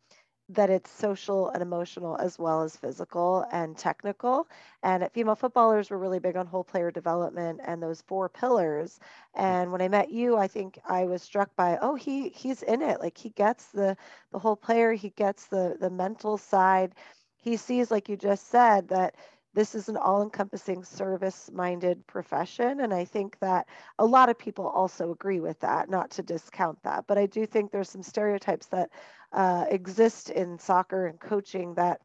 [0.50, 4.48] that it's social and emotional as well as physical and technical.
[4.82, 8.98] And at female footballers, we're really big on whole player development and those four pillars.
[9.36, 9.42] Mm.
[9.42, 12.82] And when I met you, I think I was struck by, oh, he he's in
[12.82, 13.00] it.
[13.00, 13.96] Like he gets the
[14.32, 16.94] the whole player, he gets the the mental side.
[17.36, 19.14] He sees, like you just said, that
[19.58, 22.78] this is an all-encompassing service-minded profession.
[22.78, 23.66] And I think that
[23.98, 27.08] a lot of people also agree with that, not to discount that.
[27.08, 28.90] But I do think there's some stereotypes that
[29.32, 32.00] uh, exist in soccer and coaching that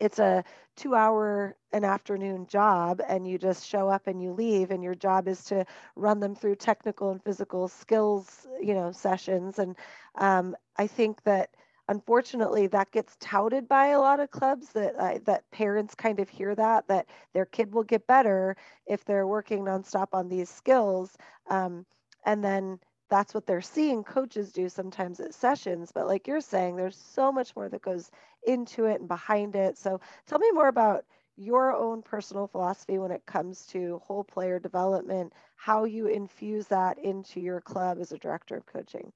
[0.00, 0.44] it's a
[0.76, 4.94] two hour an afternoon job and you just show up and you leave and your
[4.94, 9.76] job is to run them through technical and physical skills you know sessions and
[10.16, 11.50] um, i think that
[11.88, 16.28] unfortunately that gets touted by a lot of clubs that uh, that parents kind of
[16.28, 21.16] hear that that their kid will get better if they're working nonstop on these skills
[21.50, 21.84] um,
[22.24, 22.78] and then
[23.10, 25.92] that's what they're seeing coaches do sometimes at sessions.
[25.92, 28.10] But like you're saying, there's so much more that goes
[28.46, 29.78] into it and behind it.
[29.78, 31.04] So tell me more about
[31.36, 36.98] your own personal philosophy when it comes to whole player development, how you infuse that
[36.98, 39.12] into your club as a director of coaching.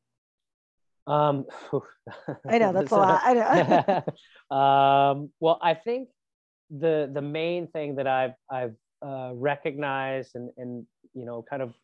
[1.08, 1.46] Um,
[2.48, 3.20] I know that's a lot.
[3.24, 4.56] I know.
[4.56, 6.08] um, well, I think
[6.70, 11.74] the the main thing that I've I've uh, recognized and and you know kind of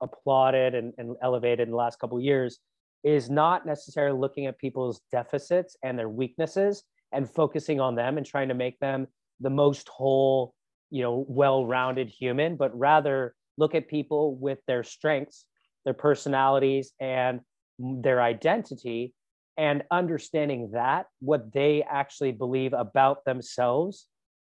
[0.00, 2.58] applauded and, and elevated in the last couple of years
[3.02, 8.26] is not necessarily looking at people's deficits and their weaknesses and focusing on them and
[8.26, 9.06] trying to make them
[9.40, 10.54] the most whole
[10.90, 15.46] you know well-rounded human but rather look at people with their strengths
[15.84, 17.40] their personalities and
[17.78, 19.14] their identity
[19.56, 24.06] and understanding that what they actually believe about themselves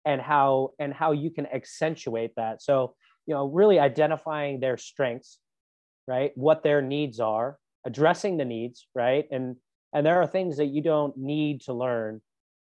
[0.04, 2.62] and how and how you can accentuate that.
[2.62, 2.94] So
[3.26, 5.38] you know really identifying their strengths
[6.06, 6.32] right?
[6.34, 7.56] What their needs are
[7.86, 9.26] addressing the needs right?
[9.30, 9.56] And
[9.94, 12.20] and there are things that you don't need to learn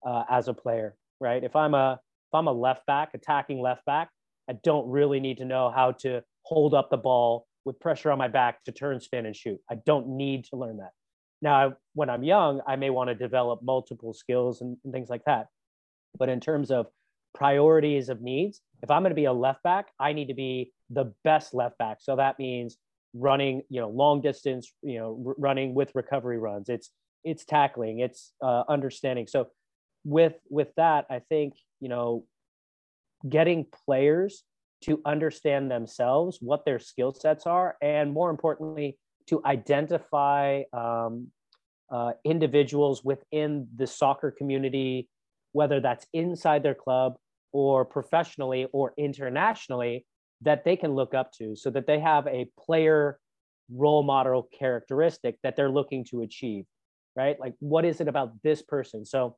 [0.06, 1.42] uh, as a player right?
[1.42, 4.10] If i'm a if i'm a left back attacking left back
[4.50, 8.18] i don't really need to know how to hold up the ball with pressure on
[8.18, 9.59] my back to turn spin and shoot.
[9.70, 10.92] I don't need to learn that.
[11.42, 15.24] Now when i'm young i may want to develop multiple skills and, and things like
[15.27, 15.48] that.
[16.18, 16.87] But in terms of
[17.35, 20.72] priorities of needs if i'm going to be a left back i need to be
[20.90, 21.98] the best left back.
[22.00, 22.77] So that means
[23.12, 26.68] running you know long distance you know r- running with recovery runs.
[26.68, 26.90] It's
[27.24, 29.27] it's tackling it's uh, understanding.
[29.27, 29.48] So
[30.05, 32.24] with with that i think you know
[33.27, 34.44] getting players
[34.84, 41.28] to understand themselves what their skill sets are and more importantly to identify um,
[41.90, 45.08] uh, individuals within the soccer community
[45.52, 47.14] whether that's inside their club
[47.52, 50.04] or professionally or internationally
[50.40, 53.18] that they can look up to so that they have a player
[53.72, 56.64] role model characteristic that they're looking to achieve
[57.16, 57.38] right?
[57.38, 59.04] Like what is it about this person?
[59.04, 59.36] So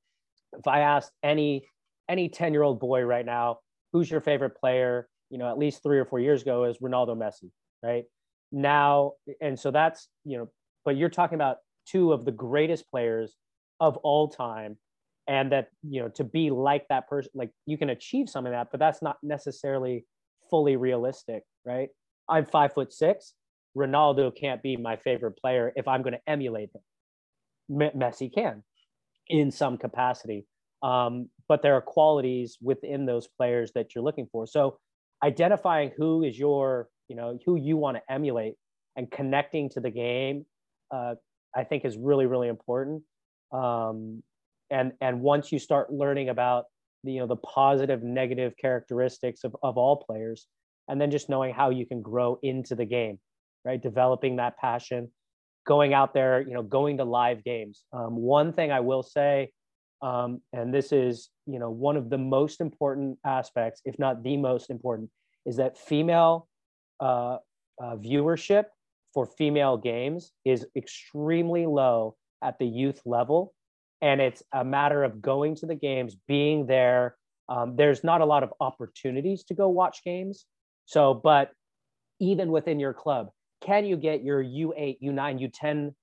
[0.56, 1.66] if i ask any
[2.08, 3.58] any 10 year old boy right now
[3.92, 7.16] who's your favorite player you know at least three or four years ago is ronaldo
[7.16, 7.50] messi
[7.82, 8.04] right
[8.52, 10.48] now and so that's you know
[10.84, 13.36] but you're talking about two of the greatest players
[13.80, 14.76] of all time
[15.28, 18.52] and that you know to be like that person like you can achieve some of
[18.52, 20.04] that but that's not necessarily
[20.50, 21.88] fully realistic, right?
[22.28, 23.34] I'm five foot six.
[23.76, 27.82] Ronaldo can't be my favorite player if I'm going to emulate him.
[27.82, 28.62] M- Messi can
[29.28, 30.46] in some capacity.
[30.82, 34.46] Um, but there are qualities within those players that you're looking for.
[34.46, 34.78] So
[35.22, 38.54] identifying who is your, you know, who you want to emulate
[38.96, 40.46] and connecting to the game,
[40.90, 41.14] uh,
[41.54, 43.02] I think is really, really important.
[43.52, 44.22] Um,
[44.70, 46.64] and and once you start learning about
[47.04, 50.46] the, you know the positive negative characteristics of, of all players
[50.88, 53.18] and then just knowing how you can grow into the game
[53.64, 55.10] right developing that passion
[55.66, 59.50] going out there you know going to live games um, one thing i will say
[60.06, 64.36] um, and this is you know one of the most important aspects if not the
[64.36, 65.10] most important
[65.44, 66.48] is that female
[67.00, 67.36] uh,
[67.82, 68.64] uh, viewership
[69.12, 73.54] for female games is extremely low at the youth level
[74.02, 77.16] and it's a matter of going to the games, being there.
[77.48, 80.46] Um, there's not a lot of opportunities to go watch games.
[80.84, 81.50] So, but
[82.20, 83.30] even within your club,
[83.62, 85.94] can you get your U8, U9, U10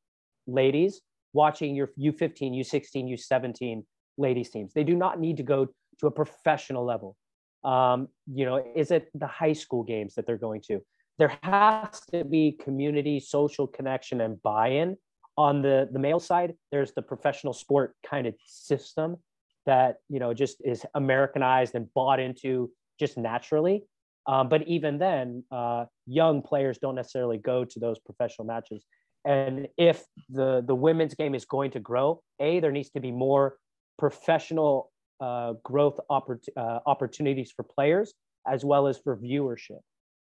[0.48, 1.02] ladies
[1.34, 3.84] watching your U15, U16, U17
[4.18, 4.74] ladies teams?
[4.74, 5.68] They do not need to go
[6.00, 7.16] to a professional level.
[7.64, 10.82] Um, you know, is it the high school games that they're going to?
[11.18, 14.98] There has to be community, social connection, and buy-in
[15.38, 19.18] on the the male side there's the professional sport kind of system
[19.66, 23.84] that you know just is americanized and bought into just naturally
[24.26, 28.86] um, but even then uh, young players don't necessarily go to those professional matches
[29.26, 33.12] and if the the women's game is going to grow a there needs to be
[33.12, 33.58] more
[34.04, 38.14] professional uh, growth oppor- uh, opportunities for players
[38.46, 39.84] as well as for viewership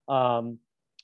[0.08, 0.58] um,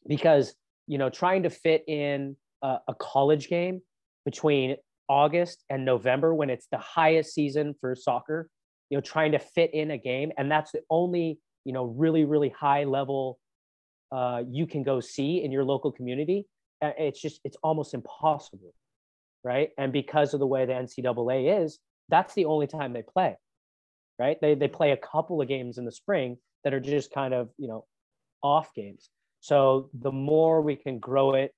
[0.07, 0.55] because
[0.87, 3.81] you know trying to fit in a, a college game
[4.23, 4.77] between
[5.09, 8.49] August and November when it's the highest season for soccer,
[8.89, 10.31] you know, trying to fit in a game.
[10.37, 13.37] And that's the only, you know, really, really high level
[14.13, 16.45] uh, you can go see in your local community.
[16.81, 18.73] It's just, it's almost impossible.
[19.43, 19.69] Right.
[19.77, 21.79] And because of the way the NCAA is,
[22.11, 23.37] that's the only time they play.
[24.19, 24.37] Right.
[24.39, 27.49] They, they play a couple of games in the spring that are just kind of,
[27.57, 27.85] you know,
[28.43, 29.09] off games.
[29.39, 31.55] So the more we can grow it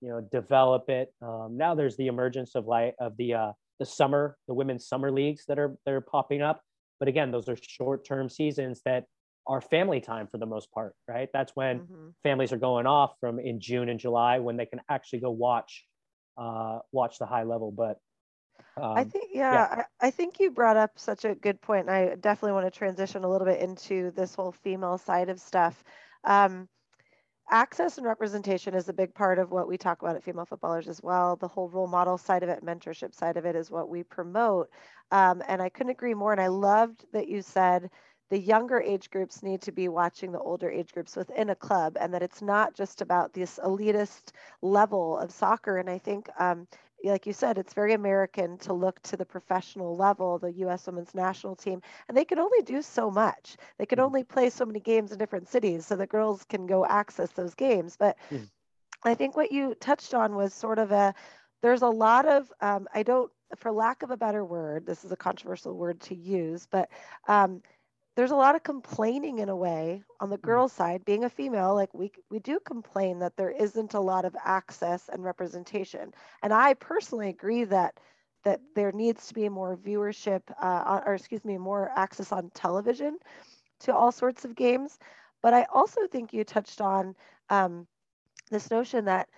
[0.00, 3.86] you know develop it um, now there's the emergence of like of the uh, the
[3.86, 6.60] summer the women's summer leagues that are that are popping up
[6.98, 9.04] but again those are short term seasons that
[9.46, 12.08] are family time for the most part right that's when mm-hmm.
[12.22, 15.84] families are going off from in june and july when they can actually go watch
[16.38, 17.98] uh, watch the high level but
[18.76, 19.84] um, I think, yeah, yeah.
[20.00, 21.88] I, I, think you brought up such a good point.
[21.88, 25.40] And I definitely want to transition a little bit into this whole female side of
[25.40, 25.82] stuff.
[26.24, 26.68] Um,
[27.50, 30.88] access and representation is a big part of what we talk about at female footballers
[30.88, 33.88] as well the whole role model side of it mentorship side of it is what
[33.88, 34.70] we promote
[35.10, 37.90] um, and i couldn't agree more and i loved that you said
[38.30, 41.96] the younger age groups need to be watching the older age groups within a club
[42.00, 44.30] and that it's not just about this elitist
[44.62, 46.66] level of soccer and i think um,
[47.04, 50.86] like you said, it's very American to look to the professional level, the U.S.
[50.86, 53.56] women's national team, and they can only do so much.
[53.78, 54.06] They can mm-hmm.
[54.06, 57.54] only play so many games in different cities, so the girls can go access those
[57.54, 57.96] games.
[57.98, 58.48] But mm.
[59.04, 61.14] I think what you touched on was sort of a
[61.62, 65.12] there's a lot of um, I don't, for lack of a better word, this is
[65.12, 66.88] a controversial word to use, but
[67.28, 67.62] um,
[68.16, 70.42] there's a lot of complaining in a way on the mm.
[70.42, 71.04] girls' side.
[71.04, 75.08] Being a female, like we we do complain that there isn't a lot of access
[75.08, 77.98] and representation, and I personally agree that
[78.44, 83.18] that there needs to be more viewership, uh, or excuse me, more access on television
[83.80, 84.98] to all sorts of games.
[85.42, 87.14] But I also think you touched on
[87.48, 87.86] um,
[88.50, 89.28] this notion that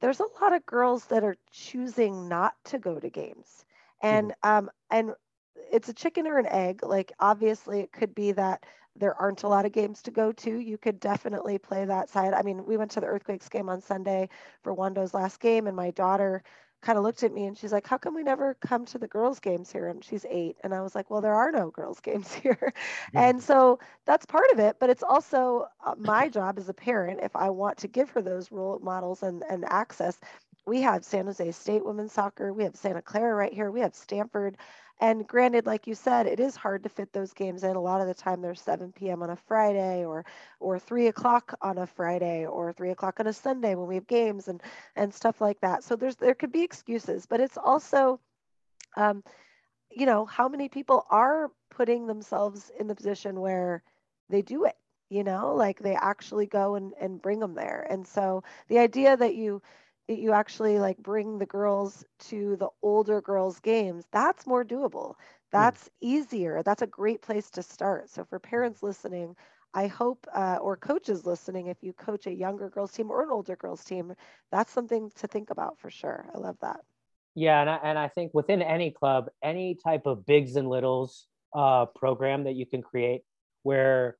[0.00, 3.64] there's a lot of girls that are choosing not to go to games,
[4.02, 4.66] and mm-hmm.
[4.66, 5.12] um, and
[5.72, 6.82] it's a chicken or an egg.
[6.82, 8.64] Like obviously, it could be that
[8.98, 10.58] there aren't a lot of games to go to.
[10.58, 12.32] You could definitely play that side.
[12.32, 14.28] I mean, we went to the Earthquakes game on Sunday
[14.62, 16.42] for Wondo's last game, and my daughter
[16.82, 19.08] kind of looked at me and she's like, How come we never come to the
[19.08, 19.88] girls' games here?
[19.88, 20.56] And she's eight.
[20.62, 22.72] And I was like, Well, there are no girls' games here.
[23.08, 23.18] Mm-hmm.
[23.18, 24.76] And so that's part of it.
[24.78, 28.22] But it's also uh, my job as a parent, if I want to give her
[28.22, 30.20] those role models and, and access.
[30.66, 33.94] We have San Jose State women's soccer, we have Santa Clara right here, we have
[33.94, 34.56] Stanford.
[34.98, 37.76] And granted, like you said, it is hard to fit those games in.
[37.76, 39.22] A lot of the time, they're 7 p.m.
[39.22, 40.24] on a Friday, or
[40.58, 44.06] or three o'clock on a Friday, or three o'clock on a Sunday when we have
[44.06, 44.62] games and
[44.96, 45.84] and stuff like that.
[45.84, 48.20] So there's there could be excuses, but it's also,
[48.96, 49.22] um,
[49.90, 53.82] you know, how many people are putting themselves in the position where
[54.30, 54.76] they do it
[55.08, 59.16] you know like they actually go and, and bring them there and so the idea
[59.16, 59.62] that you
[60.08, 65.14] you actually like bring the girls to the older girls games that's more doable.
[65.56, 65.72] Hmm.
[65.72, 66.62] that's easier.
[66.62, 68.08] That's a great place to start.
[68.10, 69.36] So for parents listening
[69.74, 73.30] i hope uh, or coaches listening if you coach a younger girls team or an
[73.30, 74.14] older girls team
[74.50, 76.28] that's something to think about for sure.
[76.34, 76.80] I love that.
[77.34, 81.26] Yeah and I, and I think within any club any type of bigs and littles
[81.54, 83.22] uh, program that you can create
[83.62, 84.16] where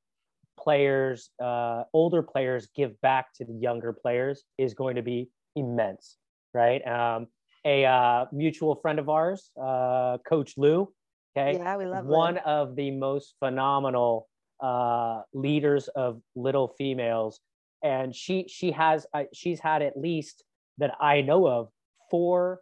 [0.57, 6.17] players uh, older players give back to the younger players is going to be immense,
[6.53, 6.85] right?
[6.87, 7.27] Um,
[7.65, 10.91] a uh, mutual friend of ours, uh, Coach Lou.
[11.37, 12.41] Okay, yeah, we love one Lou.
[12.41, 14.27] of the most phenomenal
[14.61, 17.39] uh, leaders of little females,
[17.83, 20.43] and she she has she's had at least
[20.77, 21.69] that I know of
[22.09, 22.61] four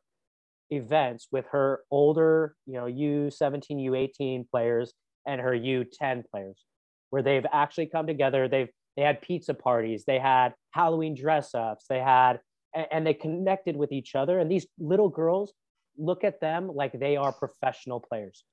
[0.71, 4.93] events with her older, you know, U17, U18 players
[5.27, 6.63] and her U10 players,
[7.09, 8.47] where they've actually come together.
[8.47, 12.39] They've they had pizza parties, they had Halloween dress ups, they had
[12.75, 14.39] and, and they connected with each other.
[14.39, 15.53] And these little girls
[15.97, 18.43] look at them like they are professional players.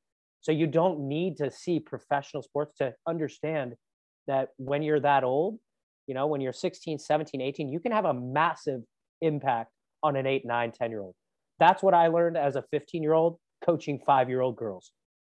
[0.40, 3.74] So you don't need to see professional sports to understand
[4.26, 5.58] that when you're that old,
[6.06, 8.82] you know, when you're 16, 17, 18, you can have a massive
[9.20, 9.70] impact
[10.02, 11.14] on an 8, 9, 10 year old.
[11.60, 14.92] That's what I learned as a 15 year old coaching 5 year old girls.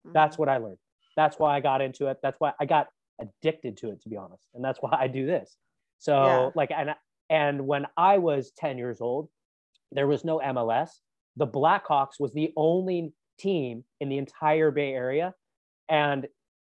[0.06, 0.14] Mm-hmm.
[0.14, 0.78] That's what I learned.
[1.18, 2.18] That's why I got into it.
[2.24, 2.88] That's why I got
[3.20, 4.48] addicted to it to be honest.
[4.54, 5.56] And that's why I do this.
[6.00, 6.50] So yeah.
[6.56, 6.92] like and
[7.30, 9.30] and when I was 10 years old,
[9.92, 10.90] there was no MLS.
[11.38, 15.34] The Blackhawks was the only team in the entire Bay Area.
[15.90, 16.28] And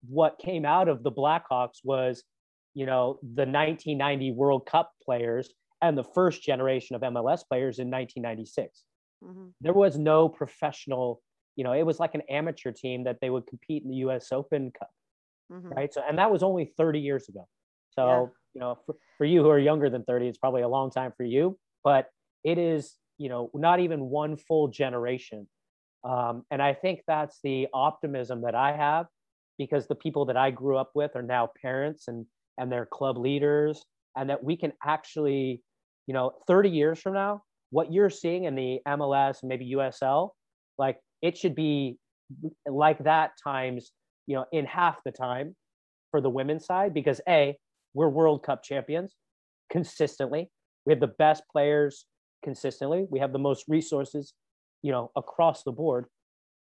[0.08, 2.24] what came out of the Blackhawks was,
[2.74, 5.50] you know, the 1990 World Cup players
[5.82, 8.84] and the first generation of MLS players in 1996.
[9.24, 9.48] Mm-hmm.
[9.62, 11.22] There was no professional,
[11.56, 14.32] you know, it was like an amateur team that they would compete in the US
[14.32, 14.90] Open Cup.
[15.52, 15.70] Mm-hmm.
[15.70, 15.94] Right.
[15.94, 17.48] So, and that was only 30 years ago.
[17.92, 18.26] So, yeah.
[18.54, 21.14] You know, for, for you who are younger than 30, it's probably a long time
[21.16, 22.08] for you, but
[22.44, 25.48] it is, you know, not even one full generation.
[26.04, 29.08] Um, and I think that's the optimism that I have
[29.58, 32.26] because the people that I grew up with are now parents and,
[32.58, 33.84] and they're club leaders
[34.16, 35.62] and that we can actually,
[36.06, 40.30] you know, 30 years from now, what you're seeing in the MLS maybe USL,
[40.78, 41.98] like it should be
[42.68, 43.92] like that times,
[44.26, 45.56] you know, in half the time
[46.12, 47.58] for the women's side because A,
[47.98, 49.16] we're World Cup champions
[49.72, 50.52] consistently.
[50.86, 52.06] We have the best players
[52.44, 53.08] consistently.
[53.10, 54.34] We have the most resources,
[54.84, 56.06] you know, across the board.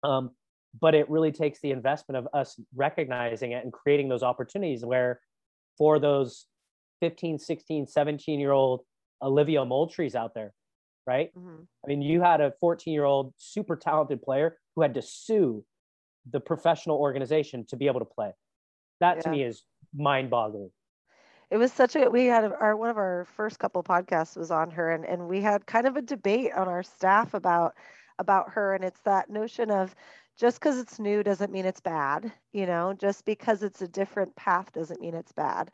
[0.04, 0.32] Um,
[0.80, 5.20] but it really takes the investment of us recognizing it and creating those opportunities where
[5.78, 6.46] for those
[7.02, 8.86] 15, 16, 17 year old
[9.22, 10.54] Olivia Moultries out there,
[11.06, 11.30] right?
[11.38, 11.64] Mm-hmm.
[11.86, 15.66] I mean, you had a 14 year old super talented player who had to sue
[16.32, 18.32] the professional organization to be able to play.
[19.02, 19.22] That yeah.
[19.24, 20.72] to me is mind boggling
[21.52, 24.72] it was such a we had our one of our first couple podcasts was on
[24.72, 27.76] her and and we had kind of a debate on our staff about
[28.20, 29.96] about her and it's that notion of
[30.38, 32.94] just because it's new doesn't mean it's bad you know?
[32.94, 35.70] Just because it's a different path doesn't mean it's bad.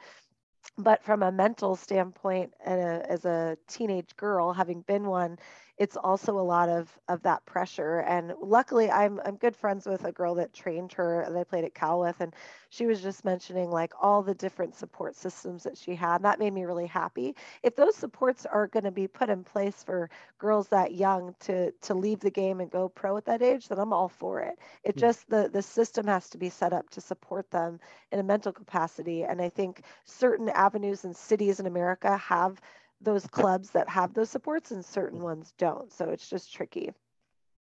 [0.77, 5.37] But from a mental standpoint and a, as a teenage girl having been one
[5.77, 7.99] it's also a lot of of that pressure.
[7.99, 11.65] And luckily, I'm I'm good friends with a girl that trained her that I played
[11.65, 12.33] at Cal with, and
[12.69, 16.23] she was just mentioning like all the different support systems that she had.
[16.23, 17.35] That made me really happy.
[17.63, 21.71] If those supports are going to be put in place for girls that young to
[21.71, 24.59] to leave the game and go pro at that age, then I'm all for it.
[24.83, 24.99] It hmm.
[24.99, 27.79] just the the system has to be set up to support them
[28.11, 32.61] in a mental capacity, and I think certain avenues and cities in America have
[33.03, 35.91] those clubs that have those supports and certain ones don't.
[35.91, 36.91] So it's just tricky.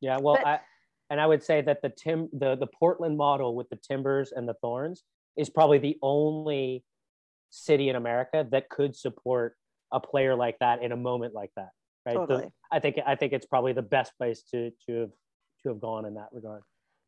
[0.00, 0.60] Yeah, well, but, I
[1.10, 4.48] and I would say that the Tim the the Portland model with the Timbers and
[4.48, 5.04] the Thorns
[5.36, 6.84] is probably the only
[7.50, 9.56] city in America that could support
[9.92, 11.70] a player like that in a moment like that.
[12.06, 12.14] Right.
[12.14, 12.44] Totally.
[12.44, 15.10] The, I think I think it's probably the best place to to have
[15.62, 16.62] to have gone in that regard.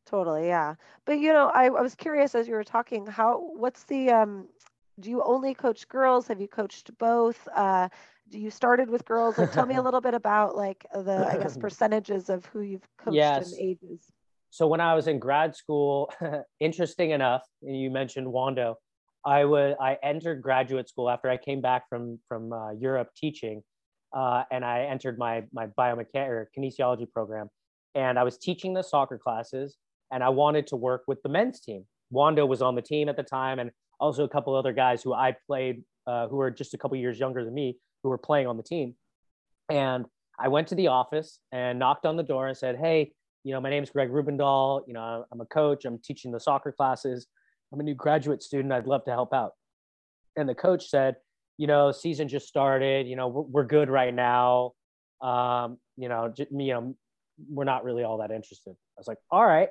[0.05, 0.75] Totally, yeah.
[1.05, 4.47] But you know, I, I was curious as you were talking, how what's the um
[4.99, 6.27] do you only coach girls?
[6.27, 7.47] Have you coached both?
[7.53, 7.89] Uh,
[8.31, 9.37] you started with girls?
[9.37, 12.87] Like, tell me a little bit about like the I guess percentages of who you've
[12.97, 13.51] coached yes.
[13.51, 14.11] and ages.
[14.49, 16.11] So when I was in grad school,
[16.59, 18.77] interesting enough, you mentioned Wondo.
[19.25, 23.63] I would I entered graduate school after I came back from from uh, Europe teaching,
[24.15, 27.49] uh, and I entered my my biomechanics or kinesiology program,
[27.95, 29.77] and I was teaching the soccer classes,
[30.11, 31.85] and I wanted to work with the men's team.
[32.11, 35.13] Wondo was on the team at the time, and also a couple other guys who
[35.13, 38.45] I played, uh, who were just a couple years younger than me, who were playing
[38.45, 38.93] on the team.
[39.67, 40.05] And
[40.39, 43.11] I went to the office and knocked on the door and said, "Hey,
[43.43, 44.81] you know, my name is Greg Rubendahl.
[44.85, 45.85] You know, I'm a coach.
[45.85, 47.25] I'm teaching the soccer classes.
[47.73, 48.71] I'm a new graduate student.
[48.71, 49.53] I'd love to help out."
[50.37, 51.15] And the coach said,
[51.57, 53.07] "You know, season just started.
[53.07, 54.73] You know, we're, we're good right now.
[55.21, 56.95] Um, you know, j- you know,
[57.49, 59.69] we're not really all that interested." I was like, "All right."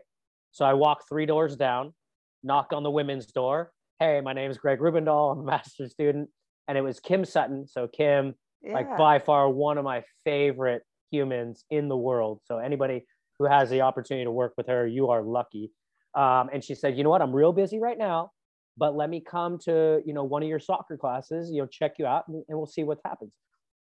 [0.51, 1.95] So I walked three doors down,
[2.43, 3.71] knocked on the women's door,
[4.01, 5.33] hey, my name is Greg Rubendahl.
[5.33, 6.29] I'm a master's student.
[6.69, 7.67] And it was Kim Sutton.
[7.67, 8.75] So Kim, yeah.
[8.75, 12.41] like by far one of my favorite humans in the world.
[12.45, 13.05] So anybody
[13.39, 15.71] who has the opportunity to work with her, you are lucky.
[16.15, 18.31] Um, and she said, you know what, I'm real busy right now,
[18.77, 21.95] but let me come to, you know, one of your soccer classes, you know, check
[21.99, 23.33] you out and, and we'll see what happens.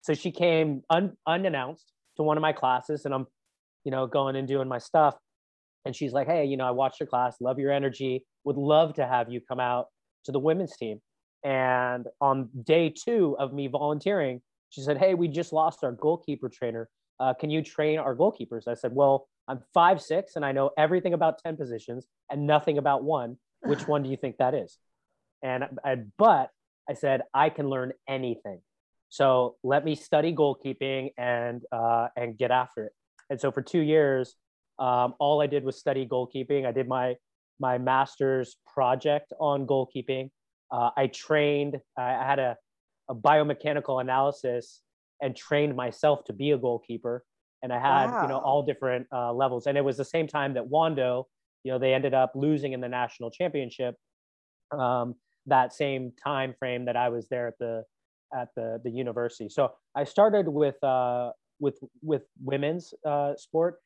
[0.03, 3.27] So she came un- unannounced to one of my classes and I'm,
[3.85, 5.17] you know, going and doing my stuff.
[5.85, 8.95] And she's like, hey, you know, I watched your class, love your energy, would love
[8.95, 9.87] to have you come out
[10.25, 11.01] to the women's team.
[11.45, 14.41] And on day two of me volunteering,
[14.71, 16.89] she said, Hey, we just lost our goalkeeper trainer.
[17.21, 18.67] Uh, can you train our goalkeepers?
[18.67, 22.79] I said, Well, I'm five six and I know everything about 10 positions and nothing
[22.79, 23.37] about one.
[23.63, 24.79] Which one do you think that is?
[25.43, 26.51] And I, but
[26.89, 28.61] I said, I can learn anything.
[29.11, 32.93] So let me study goalkeeping and uh, and get after it.
[33.31, 34.35] And so for two years,
[34.79, 36.67] um, all I did was study goalkeeping.
[36.67, 37.15] I did my
[37.61, 40.31] my master's project on goalkeeping.
[40.75, 42.57] Uh, I trained, I had a,
[43.09, 44.81] a, biomechanical analysis
[45.23, 47.25] and trained myself to be a goalkeeper.
[47.63, 48.23] And I had, wow.
[48.23, 49.67] you know, all different uh, levels.
[49.67, 51.29] And it was the same time that Wondo,
[51.63, 53.95] you know, they ended up losing in the national championship.
[54.77, 55.15] Um,
[55.47, 57.85] that same time frame that I was there at the
[58.35, 59.49] at the the university.
[59.49, 63.77] So I started with uh, with with women's uh, sport,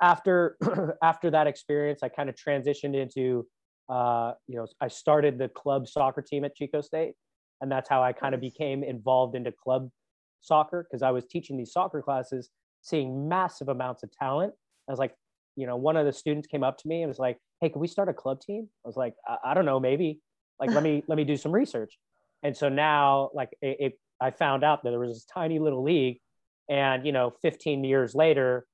[0.00, 0.56] after
[1.02, 3.46] after that experience, I kind of transitioned into
[3.88, 7.14] uh, you know I started the club soccer team at Chico State,
[7.60, 9.90] and that's how I kind of became involved into club
[10.40, 14.52] soccer because I was teaching these soccer classes, seeing massive amounts of talent.
[14.88, 15.14] I was like,
[15.56, 17.80] you know, one of the students came up to me and was like, "Hey, can
[17.80, 20.20] we start a club team?" I was like, "I, I don't know, maybe."
[20.60, 21.98] Like, let me let me do some research.
[22.42, 25.82] And so now, like, it, it, I found out that there was this tiny little
[25.82, 26.18] league,
[26.68, 28.66] and you know, 15 years later,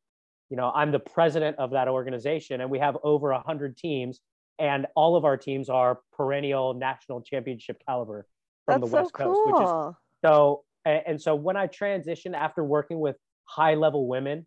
[0.50, 4.20] you know i'm the president of that organization and we have over 100 teams
[4.58, 8.26] and all of our teams are perennial national championship caliber
[8.64, 9.52] from That's the west so coast cool.
[9.52, 14.46] which is so and so when i transitioned after working with high level women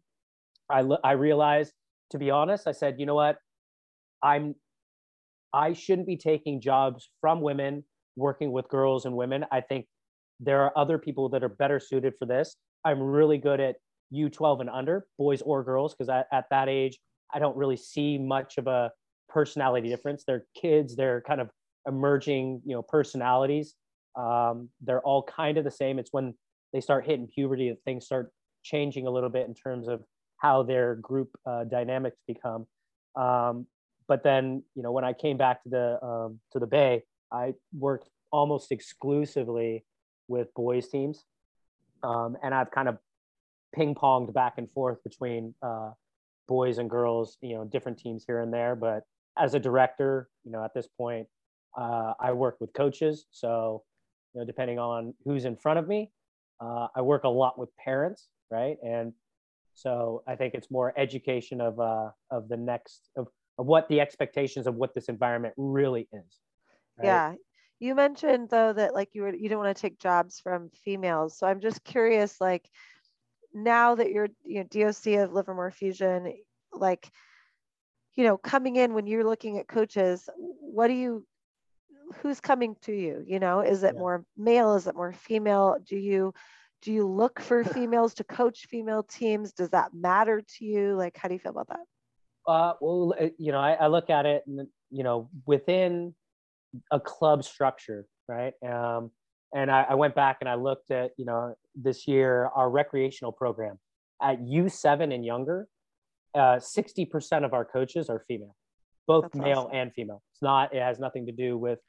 [0.70, 1.74] i i realized
[2.12, 3.38] to be honest i said you know what?
[4.24, 4.56] I'm
[5.54, 7.84] i shouldn't be taking jobs from women
[8.16, 9.46] working with girls and women.
[9.52, 9.88] I think
[10.40, 12.56] there are other people that are better suited for this.
[12.86, 13.76] I'm really good at
[14.14, 17.00] U12 and under, boys or girls, because at that age,
[17.34, 18.92] I don't really see much of a
[19.32, 20.24] personality difference.
[20.26, 21.50] They're kids, they're kind of
[21.88, 23.76] emerging, you know, personalities.
[24.16, 26.00] Um, they're all kind of the same.
[26.00, 26.34] It's when
[26.74, 28.32] they start hitting puberty that things start
[28.64, 30.04] changing a little bit in terms of
[30.38, 32.66] how their group uh, dynamics become.
[33.16, 33.68] Um,
[34.08, 37.54] but then, you know, when I came back to the um, to the Bay, I
[37.78, 39.86] worked almost exclusively
[40.28, 41.24] with boys teams,
[42.04, 42.98] um, and I've kind of
[43.74, 45.92] ping ponged back and forth between uh,
[46.48, 48.76] boys and girls, you know, different teams here and there.
[48.76, 49.04] But
[49.38, 51.28] as a director, you know, at this point,
[51.78, 53.26] uh, I work with coaches.
[53.32, 53.84] So,
[54.34, 56.12] you know, depending on who's in front of me,
[56.60, 58.78] uh, I work a lot with parents, right?
[58.84, 59.14] And
[59.74, 63.28] So I think it's more education of uh, of the next of,
[63.58, 66.40] of what the expectations of what this environment really is.
[66.98, 67.06] Right?
[67.06, 67.34] Yeah.
[67.80, 71.38] You mentioned though that like you were you didn't want to take jobs from females.
[71.38, 72.70] So I'm just curious, like
[73.54, 76.34] now that you're you know DOC of Livermore Fusion,
[76.74, 77.10] like
[78.16, 81.26] you know coming in when you're looking at coaches, what do you
[82.22, 83.24] who's coming to you?
[83.26, 84.00] You know, is it yeah.
[84.00, 84.76] more male?
[84.76, 85.78] Is it more female?
[85.88, 86.34] Do you
[86.82, 89.54] do you look for females to coach female teams?
[89.54, 90.96] Does that matter to you?
[90.96, 91.86] Like, how do you feel about that?
[92.48, 96.14] Uh, well, you know, I, I look at it, and you know, within
[96.92, 98.54] a club structure, right?
[98.66, 99.12] Um,
[99.54, 103.32] and I, I, went back and I looked at, you know, this year our recreational
[103.32, 103.80] program
[104.22, 105.68] at U7 and younger.
[106.34, 108.56] Uh, 60% of our coaches are female,
[109.08, 109.76] both That's male awesome.
[109.76, 110.22] and female.
[110.34, 110.74] It's not.
[110.74, 111.80] It has nothing to do with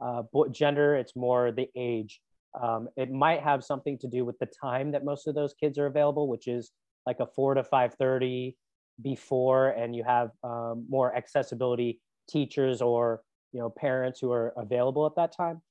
[0.00, 0.96] uh, gender.
[0.96, 2.20] It's more the age.
[2.60, 5.78] Um, it might have something to do with the time that most of those kids
[5.78, 6.70] are available, which is
[7.06, 8.56] like a four to five thirty
[9.00, 13.22] before, and you have um, more accessibility teachers or
[13.52, 15.62] you know parents who are available at that time.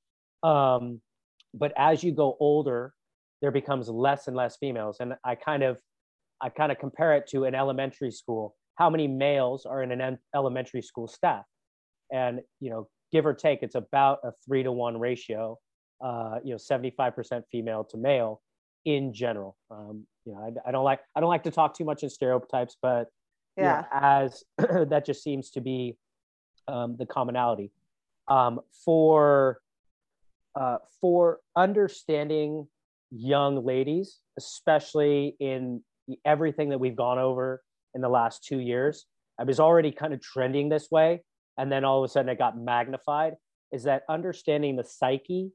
[0.44, 1.02] Um,
[1.54, 2.94] but as you go older,
[3.42, 5.80] there becomes less and less females, and I kind of
[6.42, 8.56] I kind of compare it to an elementary school.
[8.76, 11.46] How many males are in an elementary school staff?
[12.12, 15.58] And you know, give or take, it's about a three to one ratio
[16.02, 18.42] uh, you know, 75% female to male
[18.86, 19.56] in general.
[19.70, 22.10] Um, you know, I, I, don't like I don't like to talk too much in
[22.10, 23.08] stereotypes, but
[23.58, 24.44] yeah, you know, as
[24.90, 25.98] that just seems to be
[26.68, 27.72] um, the commonality
[28.28, 29.60] um, for
[30.56, 32.68] uh, for understanding
[33.12, 35.82] young ladies, especially in
[36.26, 37.62] everything that we've gone over
[37.94, 39.06] in the last two years.
[39.40, 41.24] I was already kind of trending this way,
[41.58, 43.34] and then all of a sudden it got magnified.
[43.72, 45.52] Is that understanding the psyche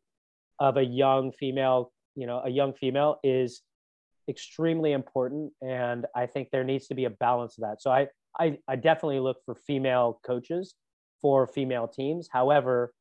[0.59, 3.62] of a young female, you know, a young female is
[4.28, 5.52] extremely important.
[5.62, 7.82] And I think there needs to be a balance of that.
[7.82, 10.74] So I, I, I definitely look for female coaches
[11.22, 12.28] for female teams.
[12.32, 12.92] However,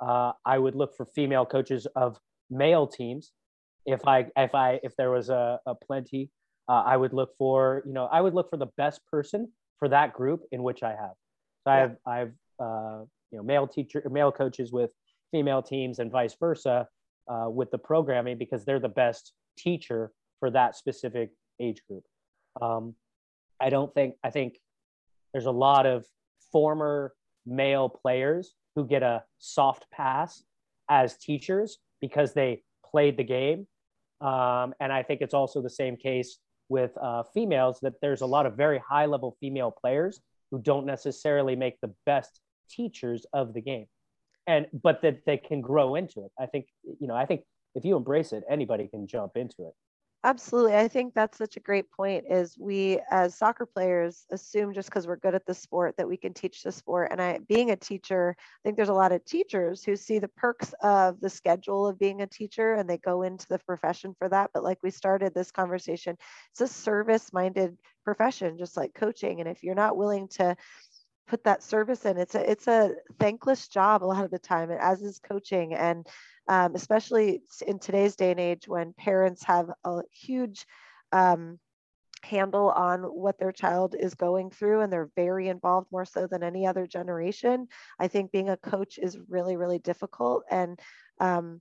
[0.00, 2.18] uh, I would look for female coaches of
[2.50, 3.32] male teams.
[3.86, 6.30] If I, if I, if there was a, a plenty,
[6.68, 9.88] uh, I would look for, you know, I would look for the best person for
[9.88, 11.14] that group in which I have.
[11.64, 12.98] So I have, I have, uh,
[13.30, 14.90] you know, male teacher, male coaches with
[15.30, 16.86] female teams and vice versa
[17.28, 22.04] uh, with the programming because they're the best teacher for that specific age group.
[22.60, 22.94] Um,
[23.60, 24.58] I don't think, I think
[25.32, 26.04] there's a lot of
[26.50, 27.14] former
[27.46, 30.42] male players who get a soft pass
[30.88, 33.66] as teachers because they played the game.
[34.20, 36.38] Um, and I think it's also the same case
[36.68, 40.86] with uh, females that there's a lot of very high level female players who don't
[40.86, 42.40] necessarily make the best
[42.70, 43.86] teachers of the game.
[44.46, 46.32] And but that they can grow into it.
[46.38, 46.66] I think
[47.00, 47.42] you know i think
[47.74, 49.74] if you embrace it anybody can jump into it
[50.24, 54.88] absolutely i think that's such a great point is we as soccer players assume just
[54.88, 57.72] because we're good at the sport that we can teach the sport and i being
[57.72, 61.28] a teacher i think there's a lot of teachers who see the perks of the
[61.28, 64.78] schedule of being a teacher and they go into the profession for that but like
[64.82, 66.16] we started this conversation
[66.52, 70.56] it's a service minded profession just like coaching and if you're not willing to
[71.26, 72.16] put that service in.
[72.18, 76.06] It's a it's a thankless job a lot of the time, as is coaching, and
[76.48, 80.66] um, especially in today's day and age when parents have a huge
[81.12, 81.58] um,
[82.22, 86.42] handle on what their child is going through and they're very involved more so than
[86.42, 87.66] any other generation
[87.98, 90.78] i think being a coach is really really difficult and
[91.18, 91.60] um,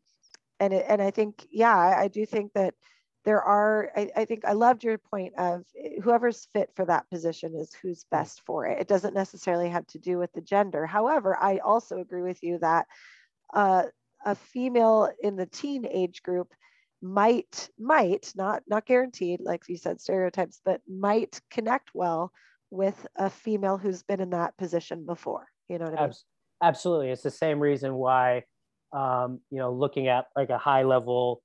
[0.59, 2.75] and it, and i think yeah I, I do think that
[3.23, 7.09] there are I, I, think i loved your point of eh, whoever's fit for that
[7.09, 8.09] position is who's mm.
[8.11, 8.79] best for it.
[8.79, 10.85] It doesn't necessarily have to do with the gender.
[10.85, 12.87] However i also agree with you that
[13.53, 13.83] uh,
[14.25, 16.53] a female in the teen age group
[17.01, 22.31] might might not not guaranteed like you said stereotypes but might connect well
[22.69, 25.47] with a female who's been in that position before.
[25.67, 26.13] You know what i mean?
[26.63, 27.09] Absolutely.
[27.09, 28.43] It's the same reason why
[28.93, 31.41] um, you know looking at like a high level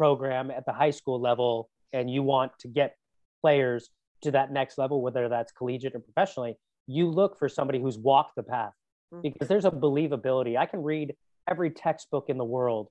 [0.00, 2.96] program at the high school level and you want to get
[3.42, 3.90] players
[4.22, 8.34] to that next level, whether that's collegiate or professionally, you look for somebody who's walked
[8.34, 8.72] the path
[9.12, 9.20] mm-hmm.
[9.20, 10.56] because there's a believability.
[10.56, 11.14] I can read
[11.50, 12.88] every textbook in the world,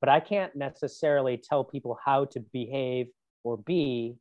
[0.00, 3.08] but I can't necessarily tell people how to behave
[3.44, 4.16] or be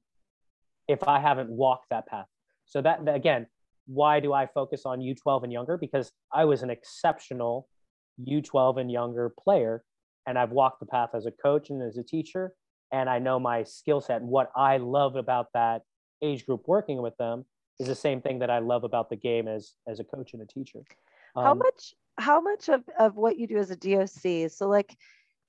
[0.89, 2.25] if I haven't walked that path.
[2.65, 3.47] So that again,
[3.87, 5.77] why do I focus on U12 and younger?
[5.77, 7.69] Because I was an exceptional
[8.27, 9.85] U12 and younger player
[10.31, 12.53] and I've walked the path as a coach and as a teacher,
[12.93, 15.81] and I know my skill set and what I love about that
[16.21, 17.43] age group working with them
[17.81, 20.41] is the same thing that I love about the game as as a coach and
[20.41, 20.79] a teacher.
[21.35, 24.49] Um, how much how much of, of what you do as a DOC?
[24.49, 24.95] So like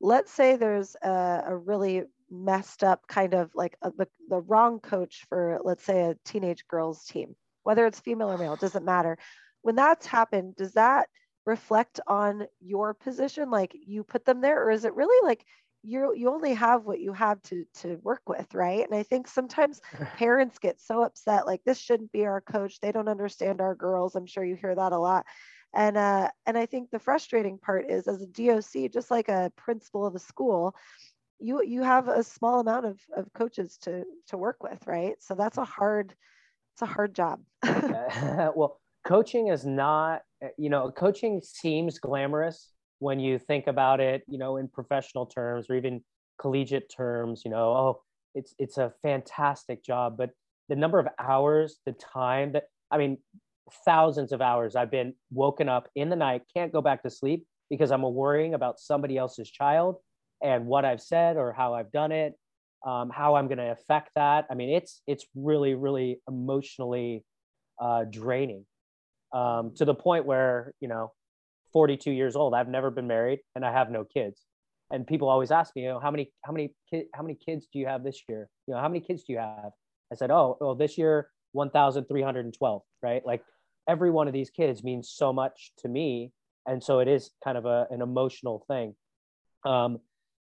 [0.01, 4.81] let's say there's a, a really messed up kind of like a, the, the wrong
[4.81, 9.19] coach for let's say a teenage girls team whether it's female or male doesn't matter
[9.61, 11.09] when that's happened does that
[11.45, 15.45] reflect on your position like you put them there or is it really like
[15.83, 18.85] you you only have what you have to to work with right?
[18.89, 19.81] And i think sometimes
[20.17, 22.81] parents get so upset like this shouldn't be our coach.
[22.81, 24.15] They don't understand our girls.
[24.15, 25.27] I'm sure you hear that a lot.
[25.75, 28.63] And uh and i think the frustrating part is as a doc
[28.93, 30.77] just like a principal of a school
[31.41, 35.15] you you have a small amount of, of coaches to to work with right?
[35.21, 36.15] So that's a hard
[36.75, 37.41] it's a hard job.
[37.63, 40.23] Well coaching is not
[40.59, 42.73] you know coaching seems glamorous
[43.03, 46.01] when you think about it, you know, in professional terms or even
[46.41, 48.03] collegiate terms, you know, oh,
[48.37, 50.31] it's it's a fantastic job, but
[50.69, 53.19] the number of hours, the time that I mean,
[53.85, 57.45] thousands of hours I've been woken up in the night, can't go back to sleep
[57.69, 59.97] because I'm worrying about somebody else's child
[60.41, 62.35] and what I've said or how I've done it,
[62.87, 64.47] um, how I'm going to affect that.
[64.49, 67.25] I mean, it's it's really really emotionally
[67.81, 68.65] uh, draining
[69.33, 71.13] um, to the point where you know
[71.73, 72.55] 42 years old.
[72.55, 74.45] I've never been married and I have no kids.
[74.91, 76.75] And people always ask me, you know, how many, how many,
[77.15, 78.49] how many kids do you have this year?
[78.67, 79.71] You know, how many kids do you have?
[80.13, 83.23] I said, oh, well, this year, 1,312, right?
[83.25, 83.43] Like
[83.89, 86.33] every one of these kids means so much to me.
[86.67, 88.95] And so it is kind of a, an emotional thing.
[89.65, 89.99] Um,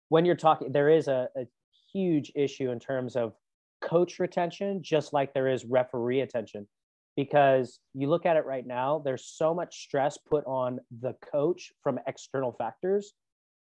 [0.09, 1.47] when you're talking, there is a, a
[1.91, 3.33] huge issue in terms of
[3.81, 6.67] coach retention, just like there is referee attention
[7.15, 11.71] because you look at it right now, there's so much stress put on the coach
[11.81, 13.13] from external factors,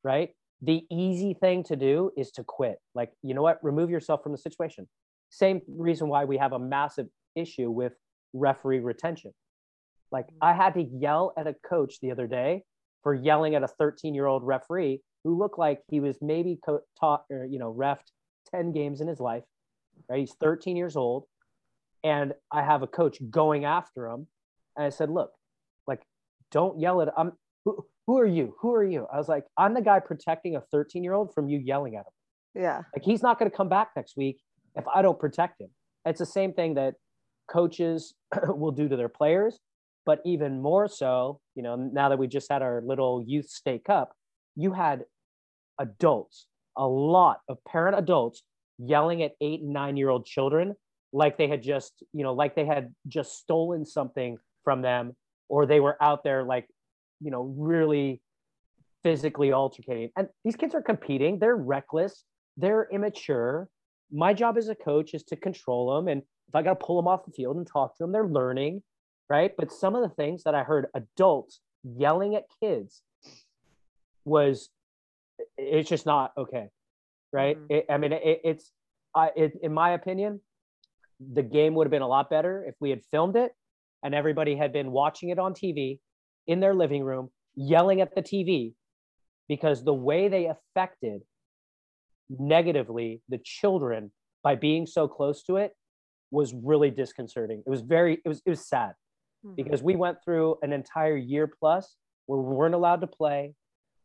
[0.03, 0.31] right?
[0.63, 2.79] The easy thing to do is to quit.
[2.95, 3.59] Like, you know what?
[3.63, 4.89] Remove yourself from the situation.
[5.31, 7.93] Same reason why we have a massive issue with
[8.33, 9.33] referee retention.
[10.11, 10.39] Like, mm-hmm.
[10.43, 12.63] I had to yell at a coach the other day
[13.03, 16.83] for yelling at a 13 year old referee who looked like he was maybe co-
[16.99, 18.11] taught or, you know, refed
[18.55, 19.45] 10 games in his life,
[20.09, 20.21] right?
[20.21, 21.25] He's 13 years old
[22.05, 24.27] and I have a coach going after him.
[24.77, 25.33] And I said, look,
[25.87, 26.03] like,
[26.51, 27.33] don't yell at him.
[27.65, 28.55] Who, who are you?
[28.61, 29.07] Who are you?
[29.13, 32.01] I was like, I'm the guy protecting a 13 year old from you yelling at
[32.01, 32.63] him.
[32.63, 32.83] Yeah.
[32.95, 34.41] Like he's not going to come back next week
[34.75, 35.69] if I don't protect him.
[36.05, 36.95] It's the same thing that
[37.51, 38.15] coaches
[38.49, 39.59] will do to their players,
[40.05, 43.85] but even more so, you know, now that we just had our little youth state
[43.85, 44.13] cup,
[44.57, 45.05] you had
[45.79, 46.47] adults,
[46.77, 48.43] a lot of parent adults
[48.79, 50.75] yelling at eight and nine year old children
[51.13, 55.15] like they had just you know like they had just stolen something from them
[55.49, 56.67] or they were out there like
[57.21, 58.21] you know really
[59.03, 60.11] physically altercating.
[60.17, 61.41] And these kids are competing.
[61.41, 62.23] They're reckless.
[62.57, 63.69] They're immature.
[64.13, 66.07] My job as a coach is to control them.
[66.07, 68.27] And if i got to pull them off the field and talk to them they're
[68.27, 68.83] learning
[69.31, 69.53] right?
[69.57, 73.03] But some of the things that i heard adults yelling at kids
[74.25, 74.69] was
[75.57, 76.69] it's just not okay
[77.33, 77.57] right?
[77.57, 77.75] Mm-hmm.
[77.75, 78.73] it, i mean it, it's
[79.15, 80.41] I, it, in my opinion
[81.33, 83.53] the game would have been a lot better if we had filmed it
[84.03, 85.99] and everybody had been watching it on TV
[86.47, 88.73] in their living room, yelling at the TV
[89.49, 91.23] because the way they affected
[92.29, 94.11] negatively the children
[94.43, 95.73] by being so close to it
[96.31, 97.63] was really disconcerting.
[97.65, 98.93] It was very, it was, it was sad
[99.45, 99.55] mm-hmm.
[99.55, 101.97] because we went through an entire year plus
[102.27, 103.55] where we weren't allowed to play.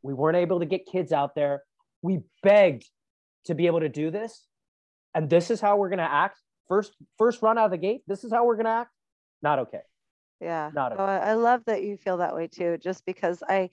[0.02, 1.64] We weren't able to get kids out there.
[2.02, 2.86] We begged
[3.46, 4.46] to be able to do this.
[5.16, 6.38] And this is how we're going to act
[6.68, 8.92] first first run out of the gate, this is how we're gonna act.
[9.42, 9.82] Not okay.
[10.40, 10.70] Yeah.
[10.74, 11.02] Not okay.
[11.02, 12.78] Oh, I love that you feel that way too.
[12.78, 13.70] Just because I,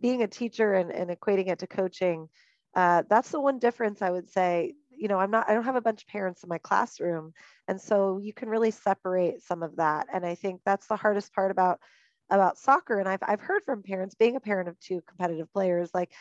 [0.00, 2.28] being a teacher and, and equating it to coaching,
[2.74, 4.74] uh, that's the one difference I would say.
[4.96, 5.48] You know, I'm not.
[5.48, 7.32] I don't have a bunch of parents in my classroom,
[7.66, 10.06] and so you can really separate some of that.
[10.12, 11.80] And I think that's the hardest part about
[12.30, 13.00] about soccer.
[13.00, 16.12] And I've I've heard from parents, being a parent of two competitive players, like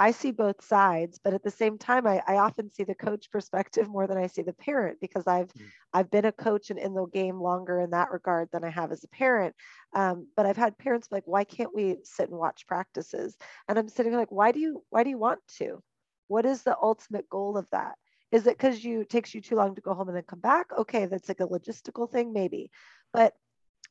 [0.00, 3.30] I see both sides, but at the same time, I, I, often see the coach
[3.32, 5.66] perspective more than I see the parent because I've mm.
[5.92, 8.92] I've been a coach and in the game longer in that regard than I have
[8.92, 9.54] as a parent.
[9.94, 13.36] Um, but I've had parents like, why can't we sit and watch practices?
[13.68, 15.82] And I'm sitting like, why do you why do you want to?
[16.28, 17.96] What is the ultimate goal of that?
[18.32, 20.68] Is it because you takes you too long to go home and then come back?
[20.78, 22.70] Okay, that's like a logistical thing, maybe.
[23.12, 23.34] But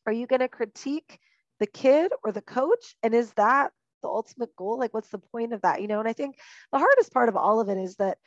[0.08, 1.20] are you going to critique
[1.60, 2.96] the kid or the coach?
[3.04, 4.78] And is that the ultimate goal?
[4.78, 6.00] Like what's the point of that you know?
[6.00, 6.38] And i think
[6.72, 8.18] the hardest part of all of it is that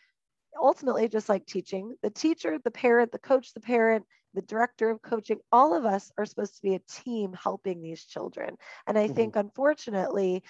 [0.60, 4.04] ultimately just like teaching the teacher the parent the coach the parent
[4.34, 8.04] the director of coaching all of us are supposed to be a team helping these
[8.04, 8.56] children.
[8.86, 9.14] And i mm-hmm.
[9.14, 10.42] think unfortunately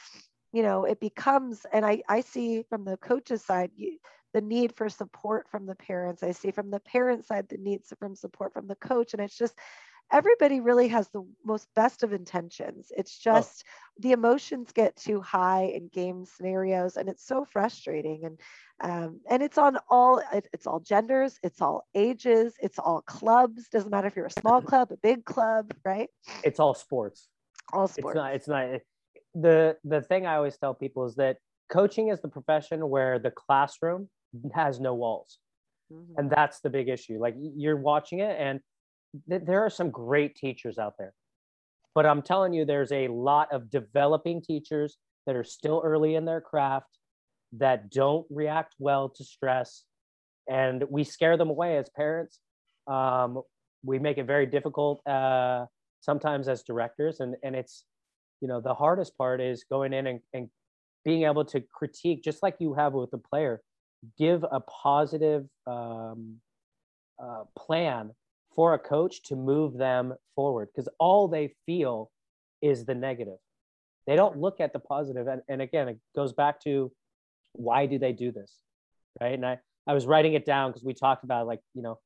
[0.52, 3.98] you know it becomes and i i see from the coach's side you,
[4.32, 6.22] the need for support from the parents.
[6.22, 9.12] I see from the parent side the needs from support from the coach.
[9.12, 9.54] And it's just
[10.12, 12.92] everybody really has the most best of intentions.
[12.96, 13.32] It's Oh.
[13.32, 13.64] just
[13.98, 18.24] the emotions get too high in game scenarios, and it's so frustrating.
[18.24, 18.40] And
[18.80, 23.68] um, and it's on all it, it's all genders, it's all ages, it's all clubs.
[23.68, 26.10] Doesn't matter if you're a small club, a big club, right?
[26.44, 27.28] It's all sports.
[27.72, 28.08] All sports.
[28.08, 28.34] It's not.
[28.34, 28.80] It's not.
[29.34, 31.38] The the thing I always tell people is that
[31.70, 34.10] coaching is the profession where the classroom
[34.54, 35.38] has no walls.
[35.92, 36.14] Mhm.
[36.16, 38.60] and that's the big issue like you're watching it and
[39.28, 41.14] th- there are some great teachers out there.
[41.94, 44.96] But i'm telling you there's a lot of developing teachers
[45.26, 46.98] that are still early in their craft
[47.52, 49.84] that don't react well to stress
[50.48, 52.40] and we scare them away as parents.
[52.86, 53.42] Um,
[53.84, 55.66] we make it very difficult uh,
[56.00, 57.84] sometimes as directors and, and it's
[58.40, 60.48] you know the hardest part is going in and, and
[61.04, 63.60] being able to critique just like you have with the player
[64.18, 66.36] give a positive um,
[67.22, 68.10] uh, plan
[68.54, 72.10] for a coach to move them forward because all they feel
[72.60, 73.38] is the negative.
[74.06, 75.26] They don't look at the positive.
[75.26, 76.92] and, and again it goes back to
[77.52, 78.56] why do they do this
[79.20, 79.34] right?
[79.34, 81.98] And i, I was writing it down because we talked about like you know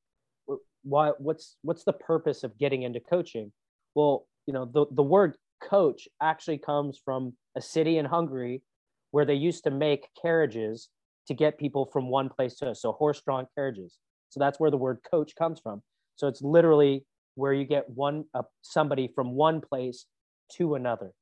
[0.49, 3.53] wh- why what's what's the purpose of getting into coaching?
[3.95, 8.63] Well you know the, the word coach actually comes from a city in hungary
[9.11, 10.89] where they used to make carriages
[11.27, 13.97] to get people from one place to so horse-drawn carriages.
[14.29, 15.83] So that's where the word coach comes from
[16.17, 17.05] so it's literally
[17.35, 20.07] where you get one uh, somebody from one place
[20.55, 21.13] to another.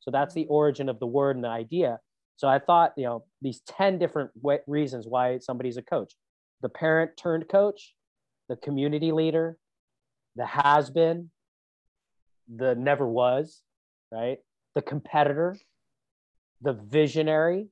[0.00, 2.00] So that's the origin of the word and the idea.
[2.36, 4.30] So i thought you know these 10 different
[4.66, 6.14] reasons why somebody's a coach.
[6.60, 7.94] The parent turned coach
[8.48, 9.56] the community leader
[10.36, 11.30] the has been
[12.54, 13.62] the never was
[14.10, 14.38] right?
[14.74, 15.56] The competitor
[16.60, 17.68] the visionary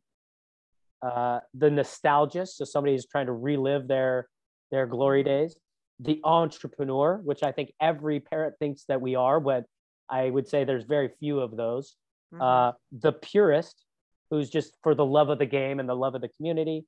[1.02, 4.28] uh, the nostalgist so somebody who's trying to relive their
[4.70, 5.56] their glory days
[6.02, 9.64] the entrepreneur which i think every parent thinks that we are but
[10.08, 11.96] i would say there's very few of those.
[12.32, 12.40] Mhm.
[12.40, 13.84] uh, the purist
[14.30, 16.86] who's just for the love of the game and the love of the community.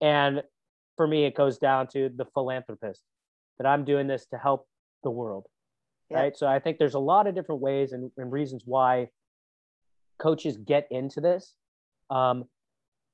[0.00, 0.42] And
[0.96, 3.02] for me it goes down to the philanthropist
[3.58, 4.68] that i'm doing this to help
[5.02, 5.46] the world
[6.20, 6.36] right?
[6.36, 9.08] So i think there's a lot of different ways and, and reasons why
[10.18, 11.54] coaches get into this.
[12.10, 12.44] Um,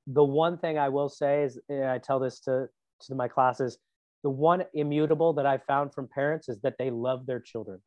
[0.06, 2.68] the one thing i will say is and i tell this to
[3.06, 3.78] to my classes
[4.22, 7.80] the one immutable that i found from parents is that they love their children.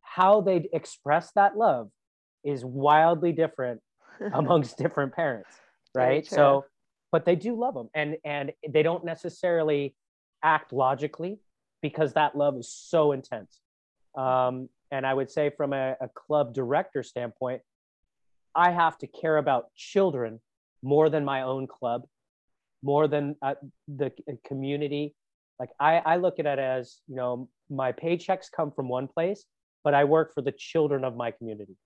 [0.00, 1.90] How they express that love
[2.44, 3.80] is wildly different
[4.32, 5.50] amongst different parents
[5.94, 6.26] right?
[6.26, 6.64] so
[7.10, 9.94] but they do love them and and they don't necessarily
[10.42, 11.38] act logically
[11.82, 13.60] because that love is so intense.
[14.16, 17.62] Um, and i would say from a, a club director standpoint
[18.54, 20.38] i have to care about children
[20.82, 22.02] more than my own club
[22.82, 23.54] more than uh,
[23.88, 24.12] the
[24.46, 25.14] community
[25.58, 29.44] like I, I look at it as you know my paychecks come from one place
[29.84, 31.76] but i work for the children of my community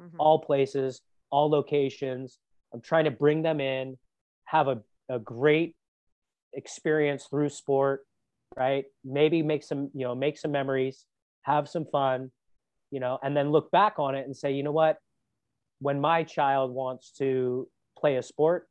[0.00, 0.16] Mhm.
[0.18, 1.00] all places,
[1.30, 2.38] all locations.
[2.72, 3.96] I'm trying to bring them in,
[4.44, 5.74] have a, a great
[6.52, 8.06] experience through sport,
[8.56, 8.84] right?
[9.04, 11.06] Maybe make some, you know, make some memories,
[11.42, 12.30] have some fun,
[12.90, 14.98] you know, and then look back on it and say, you know what?
[15.80, 18.68] When my child wants to play a sport,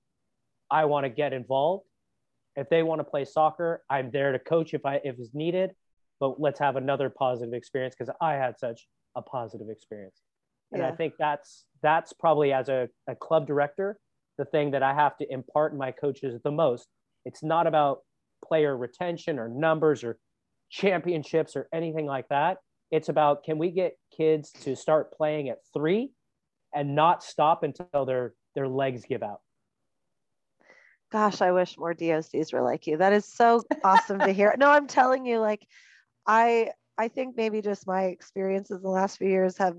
[0.72, 1.86] I want to get involved.
[2.56, 5.72] If they want to play soccer, I'm there to coach if I if it's needed.
[6.20, 10.22] But let's have another positive experience because I had such a positive experience
[10.72, 13.98] and i think that's that's probably as a, a club director
[14.38, 16.88] the thing that i have to impart in my coaches the most
[17.26, 18.00] it's not about
[18.44, 20.18] player retention or numbers or
[20.70, 22.58] championships or anything like that
[22.92, 26.12] it's about can we get kids to start playing at three
[26.74, 29.40] and not stop until their their legs give out
[31.16, 32.98] Gosh, I wish more DOCs were like you.
[32.98, 34.54] That is so awesome to hear.
[34.60, 35.66] No, I'm telling you, like,
[36.28, 39.78] I I think maybe just my experiences in the last few years have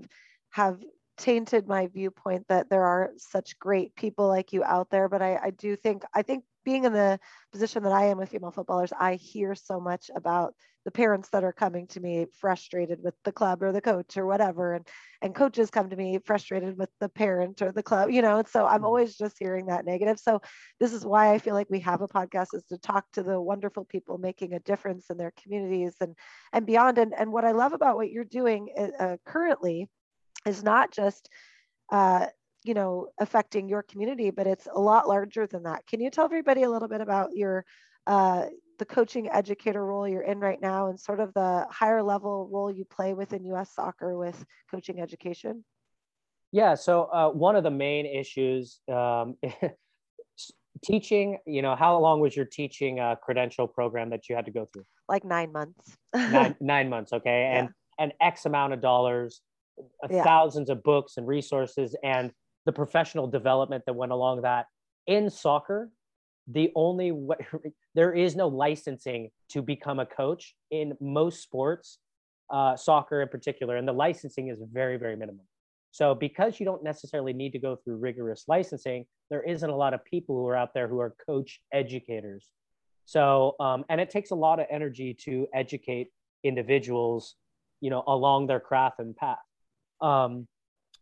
[0.49, 0.79] have
[1.15, 5.07] tainted my viewpoint that there are such great people like you out there.
[5.07, 7.17] But I, I do think I think being in the
[7.53, 10.53] position that I am with female footballers, I hear so much about
[10.83, 14.25] the parents that are coming to me frustrated with the club or the coach or
[14.25, 14.73] whatever.
[14.73, 14.85] And
[15.21, 18.39] and coaches come to me frustrated with the parent or the club, you know.
[18.39, 18.85] And so I'm Mhm.
[18.85, 20.19] always just hearing that negative.
[20.19, 20.41] So
[20.81, 23.39] this is why I feel like we have a podcast is to talk to the
[23.39, 26.15] wonderful people making a difference in their communities and
[26.51, 26.97] and beyond.
[26.97, 29.87] And and what I love about what you're doing uh, currently
[30.45, 31.29] is not just
[31.91, 32.27] uh,
[32.67, 35.87] you know affecting your community, but it's a lot larger than that.
[35.87, 37.65] Can you tell everybody a little bit about your
[38.05, 38.45] uh,
[38.79, 42.71] the coaching educator role you're in right now and sort of the higher level role
[42.71, 43.73] you play within U.S.
[43.73, 45.63] soccer with coaching education?
[46.51, 46.75] Yeah.
[46.75, 49.35] So uh, one of the main issues, um,
[50.83, 51.37] teaching.
[51.45, 54.67] You know, how long was your teaching uh, credential program that you had to go
[54.71, 54.85] through?
[55.09, 55.97] Like nine months.
[56.15, 57.13] Nine nine months.
[57.13, 57.49] Okay.
[57.49, 57.59] Yeah.
[57.59, 59.41] And and X amount of dollars,
[60.09, 60.23] yeah.
[60.23, 62.31] thousands of books and resources, and
[62.67, 64.67] the professional development that went along that.
[65.07, 65.89] In soccer,
[66.47, 67.37] the only way,
[67.95, 71.99] there is no licensing to become a coach in most sports,
[72.51, 75.45] uh, soccer in particular, and the licensing is very, very minimal
[75.91, 79.93] So because you don't necessarily need to go through rigorous licensing, there isn't a lot
[79.93, 82.49] of people who are out there who are coach educators.
[83.05, 86.09] So um, and it takes a lot of energy to educate
[86.43, 87.35] individuals,
[87.79, 89.37] you know, along their craft and path.
[90.01, 90.47] Um,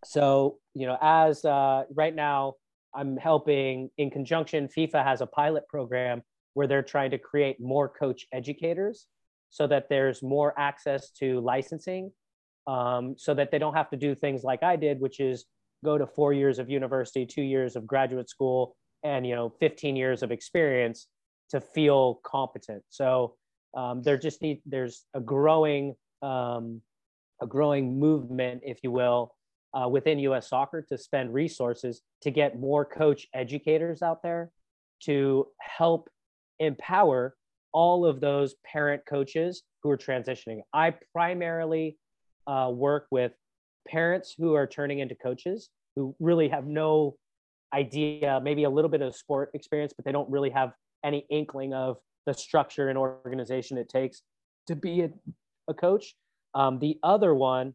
[0.03, 2.55] so you know, as uh, right now,
[2.93, 4.67] I'm helping in conjunction.
[4.67, 6.21] FIFA has a pilot program
[6.53, 9.07] where they're trying to create more coach educators
[9.49, 12.11] so that there's more access to licensing
[12.67, 15.45] um, so that they don't have to do things like I did, which is
[15.83, 19.95] go to four years of university, two years of graduate school, and you know, 15
[19.95, 21.07] years of experience
[21.51, 22.83] to feel competent.
[22.89, 23.35] So
[23.75, 26.81] um, there just need there's a growing um,
[27.41, 29.34] a growing movement, if you will,
[29.75, 30.49] uh, within U.S.
[30.49, 34.51] Soccer to spend resources to get more coach educators out there
[35.03, 36.09] to help
[36.59, 37.35] empower
[37.73, 40.61] all of those parent coaches who are transitioning.
[40.73, 41.97] I primarily
[42.47, 43.33] uh, work with
[43.87, 47.17] parents who are turning into coaches who really have no
[47.73, 50.71] idea, maybe a little bit of sport experience, but they don't really have
[51.03, 54.21] any inkling of the structure and organization it takes
[54.67, 55.09] to be a,
[55.67, 56.15] a coach.
[56.53, 57.73] Um, the other one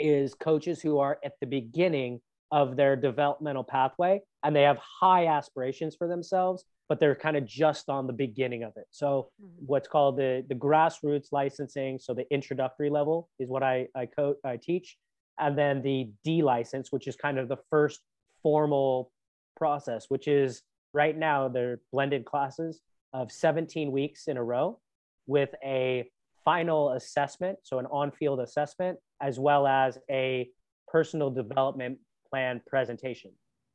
[0.00, 2.20] is coaches who are at the beginning
[2.50, 7.46] of their developmental pathway and they have high aspirations for themselves but they're kind of
[7.46, 8.86] just on the beginning of it.
[8.90, 9.64] So mm-hmm.
[9.64, 14.34] what's called the the grassroots licensing, so the introductory level is what I I, co-
[14.44, 14.98] I teach,
[15.38, 18.00] and then the D license, which is kind of the first
[18.42, 19.12] formal
[19.56, 22.80] process, which is right now they're blended classes
[23.12, 24.80] of 17 weeks in a row
[25.28, 26.10] with a
[26.44, 30.48] final assessment, so an on-field assessment, as well as a
[30.88, 31.98] personal development
[32.28, 33.32] plan presentation.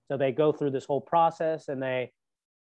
[0.10, 2.12] So they go through this whole process and they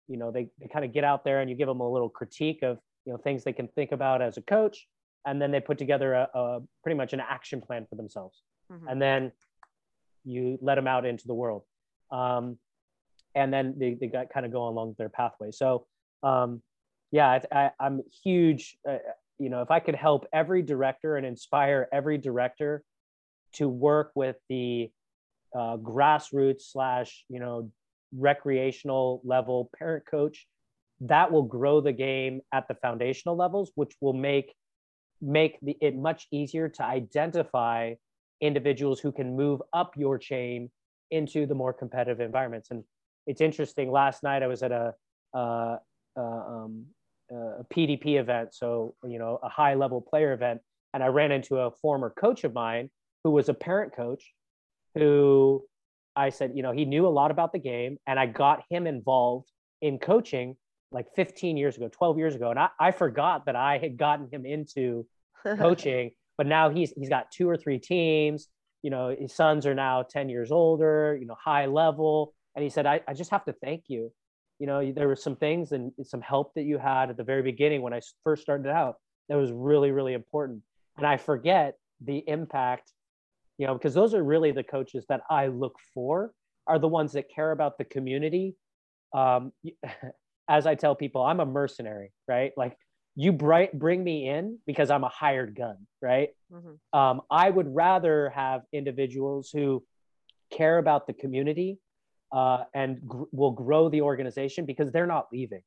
[0.07, 2.09] you know they, they kind of get out there and you give them a little
[2.09, 4.87] critique of you know things they can think about as a coach
[5.25, 8.87] and then they put together a, a pretty much an action plan for themselves mm-hmm.
[8.87, 9.31] and then
[10.23, 11.63] you let them out into the world
[12.11, 12.57] um,
[13.33, 15.85] and then they, they got kind of go along their pathway so
[16.23, 16.61] um,
[17.11, 18.97] yeah I, am huge uh,
[19.39, 22.83] you know if i could help every director and inspire every director
[23.53, 24.89] to work with the
[25.55, 27.71] uh, grassroots slash you know
[28.17, 30.47] recreational level parent coach
[31.01, 34.53] that will grow the game at the foundational levels which will make
[35.21, 37.93] make the, it much easier to identify
[38.41, 40.69] individuals who can move up your chain
[41.11, 42.71] into the more competitive environments.
[42.71, 42.83] And
[43.27, 44.93] it's interesting last night i was at a
[45.33, 45.77] uh,
[46.17, 46.85] uh, um,
[47.31, 50.61] a pdp event so you know a high level player event
[50.93, 52.89] and i ran into a former coach of mine
[53.23, 54.33] who was a parent coach
[54.95, 55.63] who
[56.15, 58.87] I said, you know, he knew a lot about the game, and I got him
[58.87, 59.51] involved
[59.81, 60.55] in coaching
[60.91, 64.29] like 15 years ago, 12 years ago, and I, I forgot that I had gotten
[64.31, 65.05] him into
[65.43, 66.11] coaching.
[66.37, 68.47] but now he's he's got two or three teams.
[68.81, 71.17] You know, his sons are now 10 years older.
[71.19, 74.11] You know, high level, and he said, I, I just have to thank you.
[74.59, 77.41] You know, there were some things and some help that you had at the very
[77.41, 78.95] beginning when I first started out
[79.29, 80.61] that was really really important,
[80.97, 82.91] and I forget the impact
[83.57, 86.33] you know, because those are really the coaches that I look for
[86.67, 88.55] are the ones that care about the community.
[89.13, 89.51] Um,
[90.49, 92.51] as I tell people, I'm a mercenary, right?
[92.55, 92.77] Like
[93.15, 96.29] you bright, bring me in because I'm a hired gun, right?
[96.53, 96.99] Mm-hmm.
[96.99, 99.83] Um, I would rather have individuals who
[100.51, 101.79] care about the community
[102.31, 105.61] uh, and gr- will grow the organization because they're not leaving.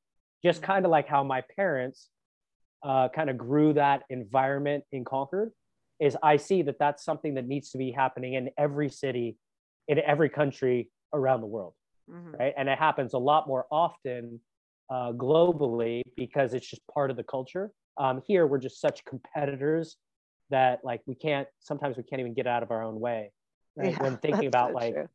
[0.45, 0.73] Just mm-hmm.
[0.73, 2.09] kind of like how my parents
[2.83, 5.51] uh, kind of grew that environment in Concord
[6.01, 9.37] is I see that that's something that needs to be happening in every city,
[9.89, 11.75] in every country around the world,
[12.11, 12.37] mm-hmm.
[12.39, 12.55] right?
[12.57, 14.41] And it happens a lot more often
[14.91, 17.71] uh, globally because it's just part of the culture.
[17.97, 19.97] Um, here, we're just such competitors
[20.51, 21.49] that like we can't.
[21.59, 23.33] Sometimes we can't even get out of our own way.
[23.77, 23.93] Right?
[23.93, 25.09] Yeah, when thinking about so like, true.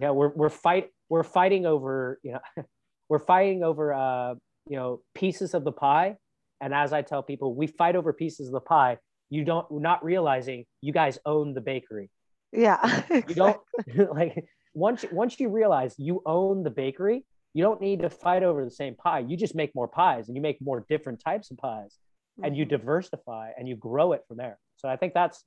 [0.00, 2.64] Yeah, we're we're fight we're fighting over you know
[3.08, 4.34] we're fighting over uh,
[4.68, 6.16] you know pieces of the pie.
[6.58, 8.96] And as I tell people, we fight over pieces of the pie
[9.30, 12.10] you don't not realizing you guys own the bakery
[12.52, 13.24] yeah exactly.
[13.28, 13.60] you don't
[14.14, 14.44] like
[14.74, 17.24] once once you realize you own the bakery
[17.54, 20.36] you don't need to fight over the same pie you just make more pies and
[20.36, 21.96] you make more different types of pies
[22.38, 22.44] mm-hmm.
[22.44, 22.76] and you mm-hmm.
[22.76, 25.44] diversify and you grow it from there so i think that's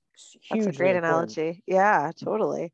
[0.52, 1.38] huge that's a great important.
[1.38, 2.74] analogy yeah totally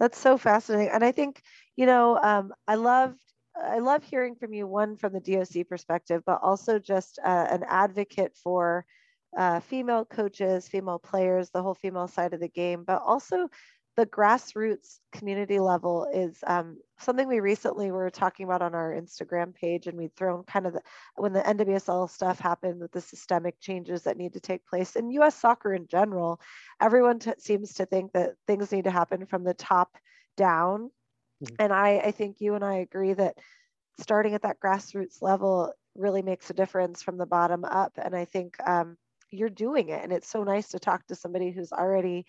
[0.00, 1.42] that's so fascinating and i think
[1.76, 3.14] you know um, i love
[3.56, 7.64] i love hearing from you one from the doc perspective but also just uh, an
[7.68, 8.84] advocate for
[9.38, 13.48] uh, female coaches, female players, the whole female side of the game, but also
[13.96, 19.54] the grassroots community level is um, something we recently were talking about on our Instagram
[19.54, 20.82] page, and we'd thrown kind of the,
[21.16, 25.10] when the NWSL stuff happened with the systemic changes that need to take place in
[25.12, 25.34] U.S.
[25.34, 26.40] soccer in general.
[26.80, 29.96] Everyone t- seems to think that things need to happen from the top
[30.36, 30.90] down,
[31.44, 31.54] mm-hmm.
[31.58, 33.34] and I, I think you and I agree that
[33.98, 37.92] starting at that grassroots level really makes a difference from the bottom up.
[38.02, 38.96] And I think um,
[39.30, 42.26] you're doing it, and it's so nice to talk to somebody who's already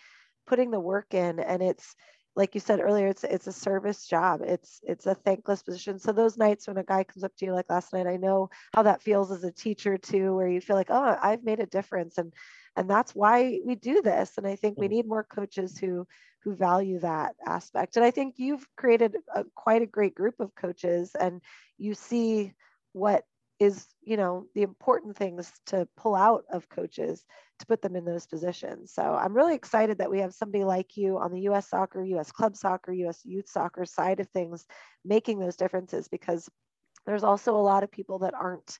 [0.47, 1.95] putting the work in and it's
[2.35, 4.41] like you said earlier it's it's a service job.
[4.43, 5.99] It's it's a thankless position.
[5.99, 8.49] So those nights when a guy comes up to you like last night i know
[8.73, 11.65] how that feels as a teacher too where you feel like oh i've made a
[11.65, 12.33] difference and
[12.75, 14.95] and that's why we do this and i think we mm-hmm.
[14.95, 16.05] need more coaches who
[16.43, 17.97] who value that aspect.
[17.97, 21.41] And i think you've created a, quite a great group of coaches and
[21.77, 22.53] you see
[22.93, 23.23] what
[23.61, 27.23] is you know the important things to pull out of coaches
[27.59, 28.91] to put them in those positions.
[28.91, 32.31] So i'm really excited that we have somebody like you on the us soccer us
[32.31, 34.65] club soccer us youth soccer side of things
[35.05, 36.49] making those differences because
[37.05, 38.79] there's also a lot of people that aren't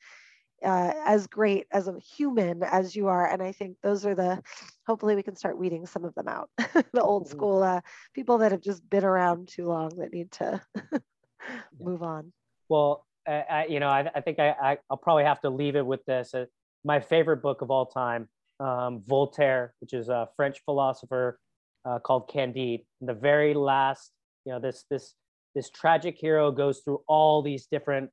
[0.64, 3.28] uh, as great as a human as you are.
[3.28, 4.42] And i think those are the
[4.88, 6.50] hopefully we can start weeding some of them out.
[6.94, 7.38] The old mm-hmm.
[7.38, 7.82] school uh,
[8.16, 10.60] people that have just been around too long that need to
[11.80, 12.34] move on.
[12.68, 15.86] Well I, you know, I, I think I, I, will probably have to leave it
[15.86, 16.34] with this.
[16.34, 16.46] Uh,
[16.84, 18.28] my favorite book of all time,
[18.60, 21.40] um, Voltaire, which is a French philosopher
[21.86, 22.82] uh, called Candide.
[23.02, 24.12] The very last,
[24.46, 25.16] you know, this this
[25.56, 28.10] this tragic hero goes through all these different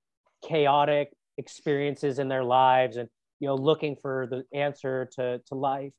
[0.46, 3.09] chaotic experiences in their lives, and
[3.40, 5.92] you know, looking for the answer to to life.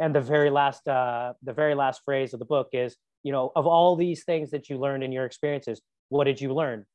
[0.00, 3.50] And the very last, uh, the very last phrase of the book is, you know,
[3.56, 6.86] of all these things that you learned in your experiences, what did you learn?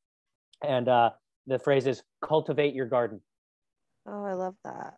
[0.62, 1.10] And uh,
[1.46, 3.20] the phrase is cultivate your garden.
[4.06, 4.94] Oh, I love that.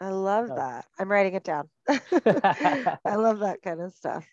[0.00, 0.56] I love oh.
[0.56, 0.86] that.
[0.98, 1.68] I'm writing it down.
[1.88, 4.26] I love that kind of stuff.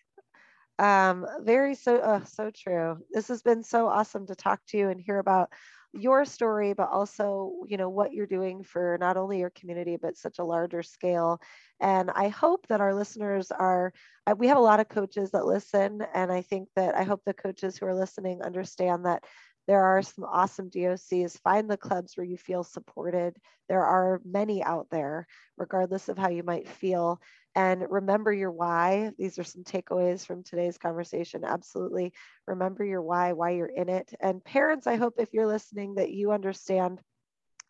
[0.80, 2.98] Um, very so uh, so true.
[3.10, 5.50] This has been so awesome to talk to you and hear about
[5.92, 10.16] your story, but also you know what you're doing for not only your community but
[10.16, 11.40] such a larger scale.
[11.80, 13.92] And I hope that our listeners are.
[14.36, 17.34] We have a lot of coaches that listen, and I think that I hope the
[17.34, 19.24] coaches who are listening understand that
[19.66, 21.38] there are some awesome DOCs.
[21.40, 23.36] Find the clubs where you feel supported.
[23.68, 27.20] There are many out there, regardless of how you might feel.
[27.54, 29.12] And remember your why.
[29.18, 31.44] These are some takeaways from today's conversation.
[31.44, 32.12] Absolutely.
[32.46, 34.12] Remember your why, why you're in it.
[34.20, 37.00] And parents, I hope if you're listening that you understand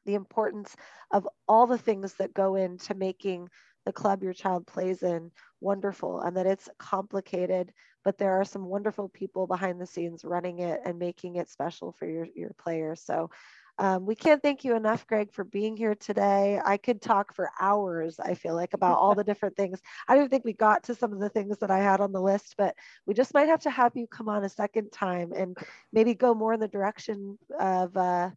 [0.07, 0.75] the importance
[1.11, 3.49] of all the things that go into making
[3.87, 5.31] the club your child plays in
[5.61, 7.73] wonderful and that it's complicated
[8.05, 11.93] but there are some wonderful people behind the scenes running it and making it special
[11.93, 13.01] for your, your players.
[13.03, 13.31] So
[13.79, 16.61] um, we can't thank you enough greg for being here today.
[16.65, 19.81] I could talk for hours i feel like about all the different things.
[20.07, 22.21] I don't think we got to some of the things that i had on the
[22.21, 22.75] list but
[23.07, 25.57] we just might have to have you come on a second time and
[25.93, 28.31] maybe go more in the direction of uh,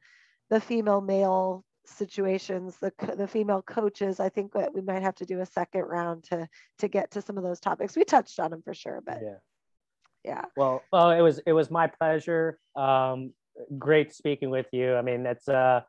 [0.49, 5.26] the female male situations, the, the female coaches, I think that we might have to
[5.26, 6.47] do a second round to
[6.80, 7.95] to get to some of those topics.
[7.95, 9.36] We touched on them for sure, but yeah,
[10.24, 10.45] yeah.
[10.55, 12.57] Well, well, it was it was my pleasure.
[12.76, 13.34] Um,
[13.78, 14.95] great speaking with you.
[14.95, 15.82] I mean, it's uh,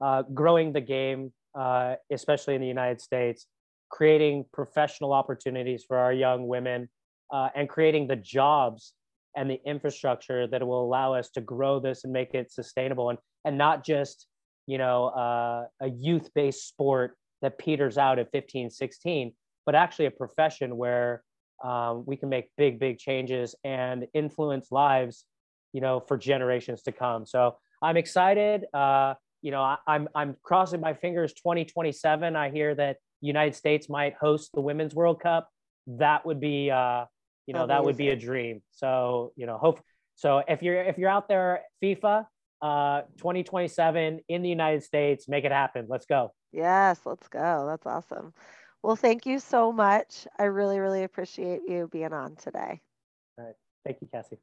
[0.00, 3.46] uh, growing the game, uh, especially in the United States,
[3.90, 6.88] creating professional opportunities for our young women,
[7.32, 8.92] uh, and creating the jobs
[9.36, 13.18] and the infrastructure that will allow us to grow this and make it sustainable and
[13.44, 14.26] and not just
[14.68, 19.32] you know, uh, a youth based sport that peters out at 15, 16,
[19.64, 21.24] but actually a profession where
[21.62, 25.24] um, we can make big, big changes and influence lives,
[25.72, 27.26] you know, for generations to come.
[27.26, 28.64] So I'm excited.
[28.72, 32.36] Uh, you know, I, I'm, I'm crossing my fingers 2027.
[32.36, 35.48] I hear that United States might host the Women's World Cup.
[35.86, 37.04] That would be, uh,
[37.46, 37.68] you know, Amazing.
[37.68, 38.62] that would be a dream.
[38.72, 39.80] So, you know, hope.
[40.16, 42.26] So if you're if you're out there, FIFA,
[42.60, 45.28] uh, 2027 in the United States.
[45.28, 45.86] Make it happen.
[45.88, 46.32] Let's go.
[46.52, 47.66] Yes, let's go.
[47.66, 48.32] That's awesome.
[48.82, 50.26] Well, thank you so much.
[50.38, 52.82] I really, really appreciate you being on today.
[53.38, 53.56] All right.
[53.84, 54.38] Thank you, Cassie.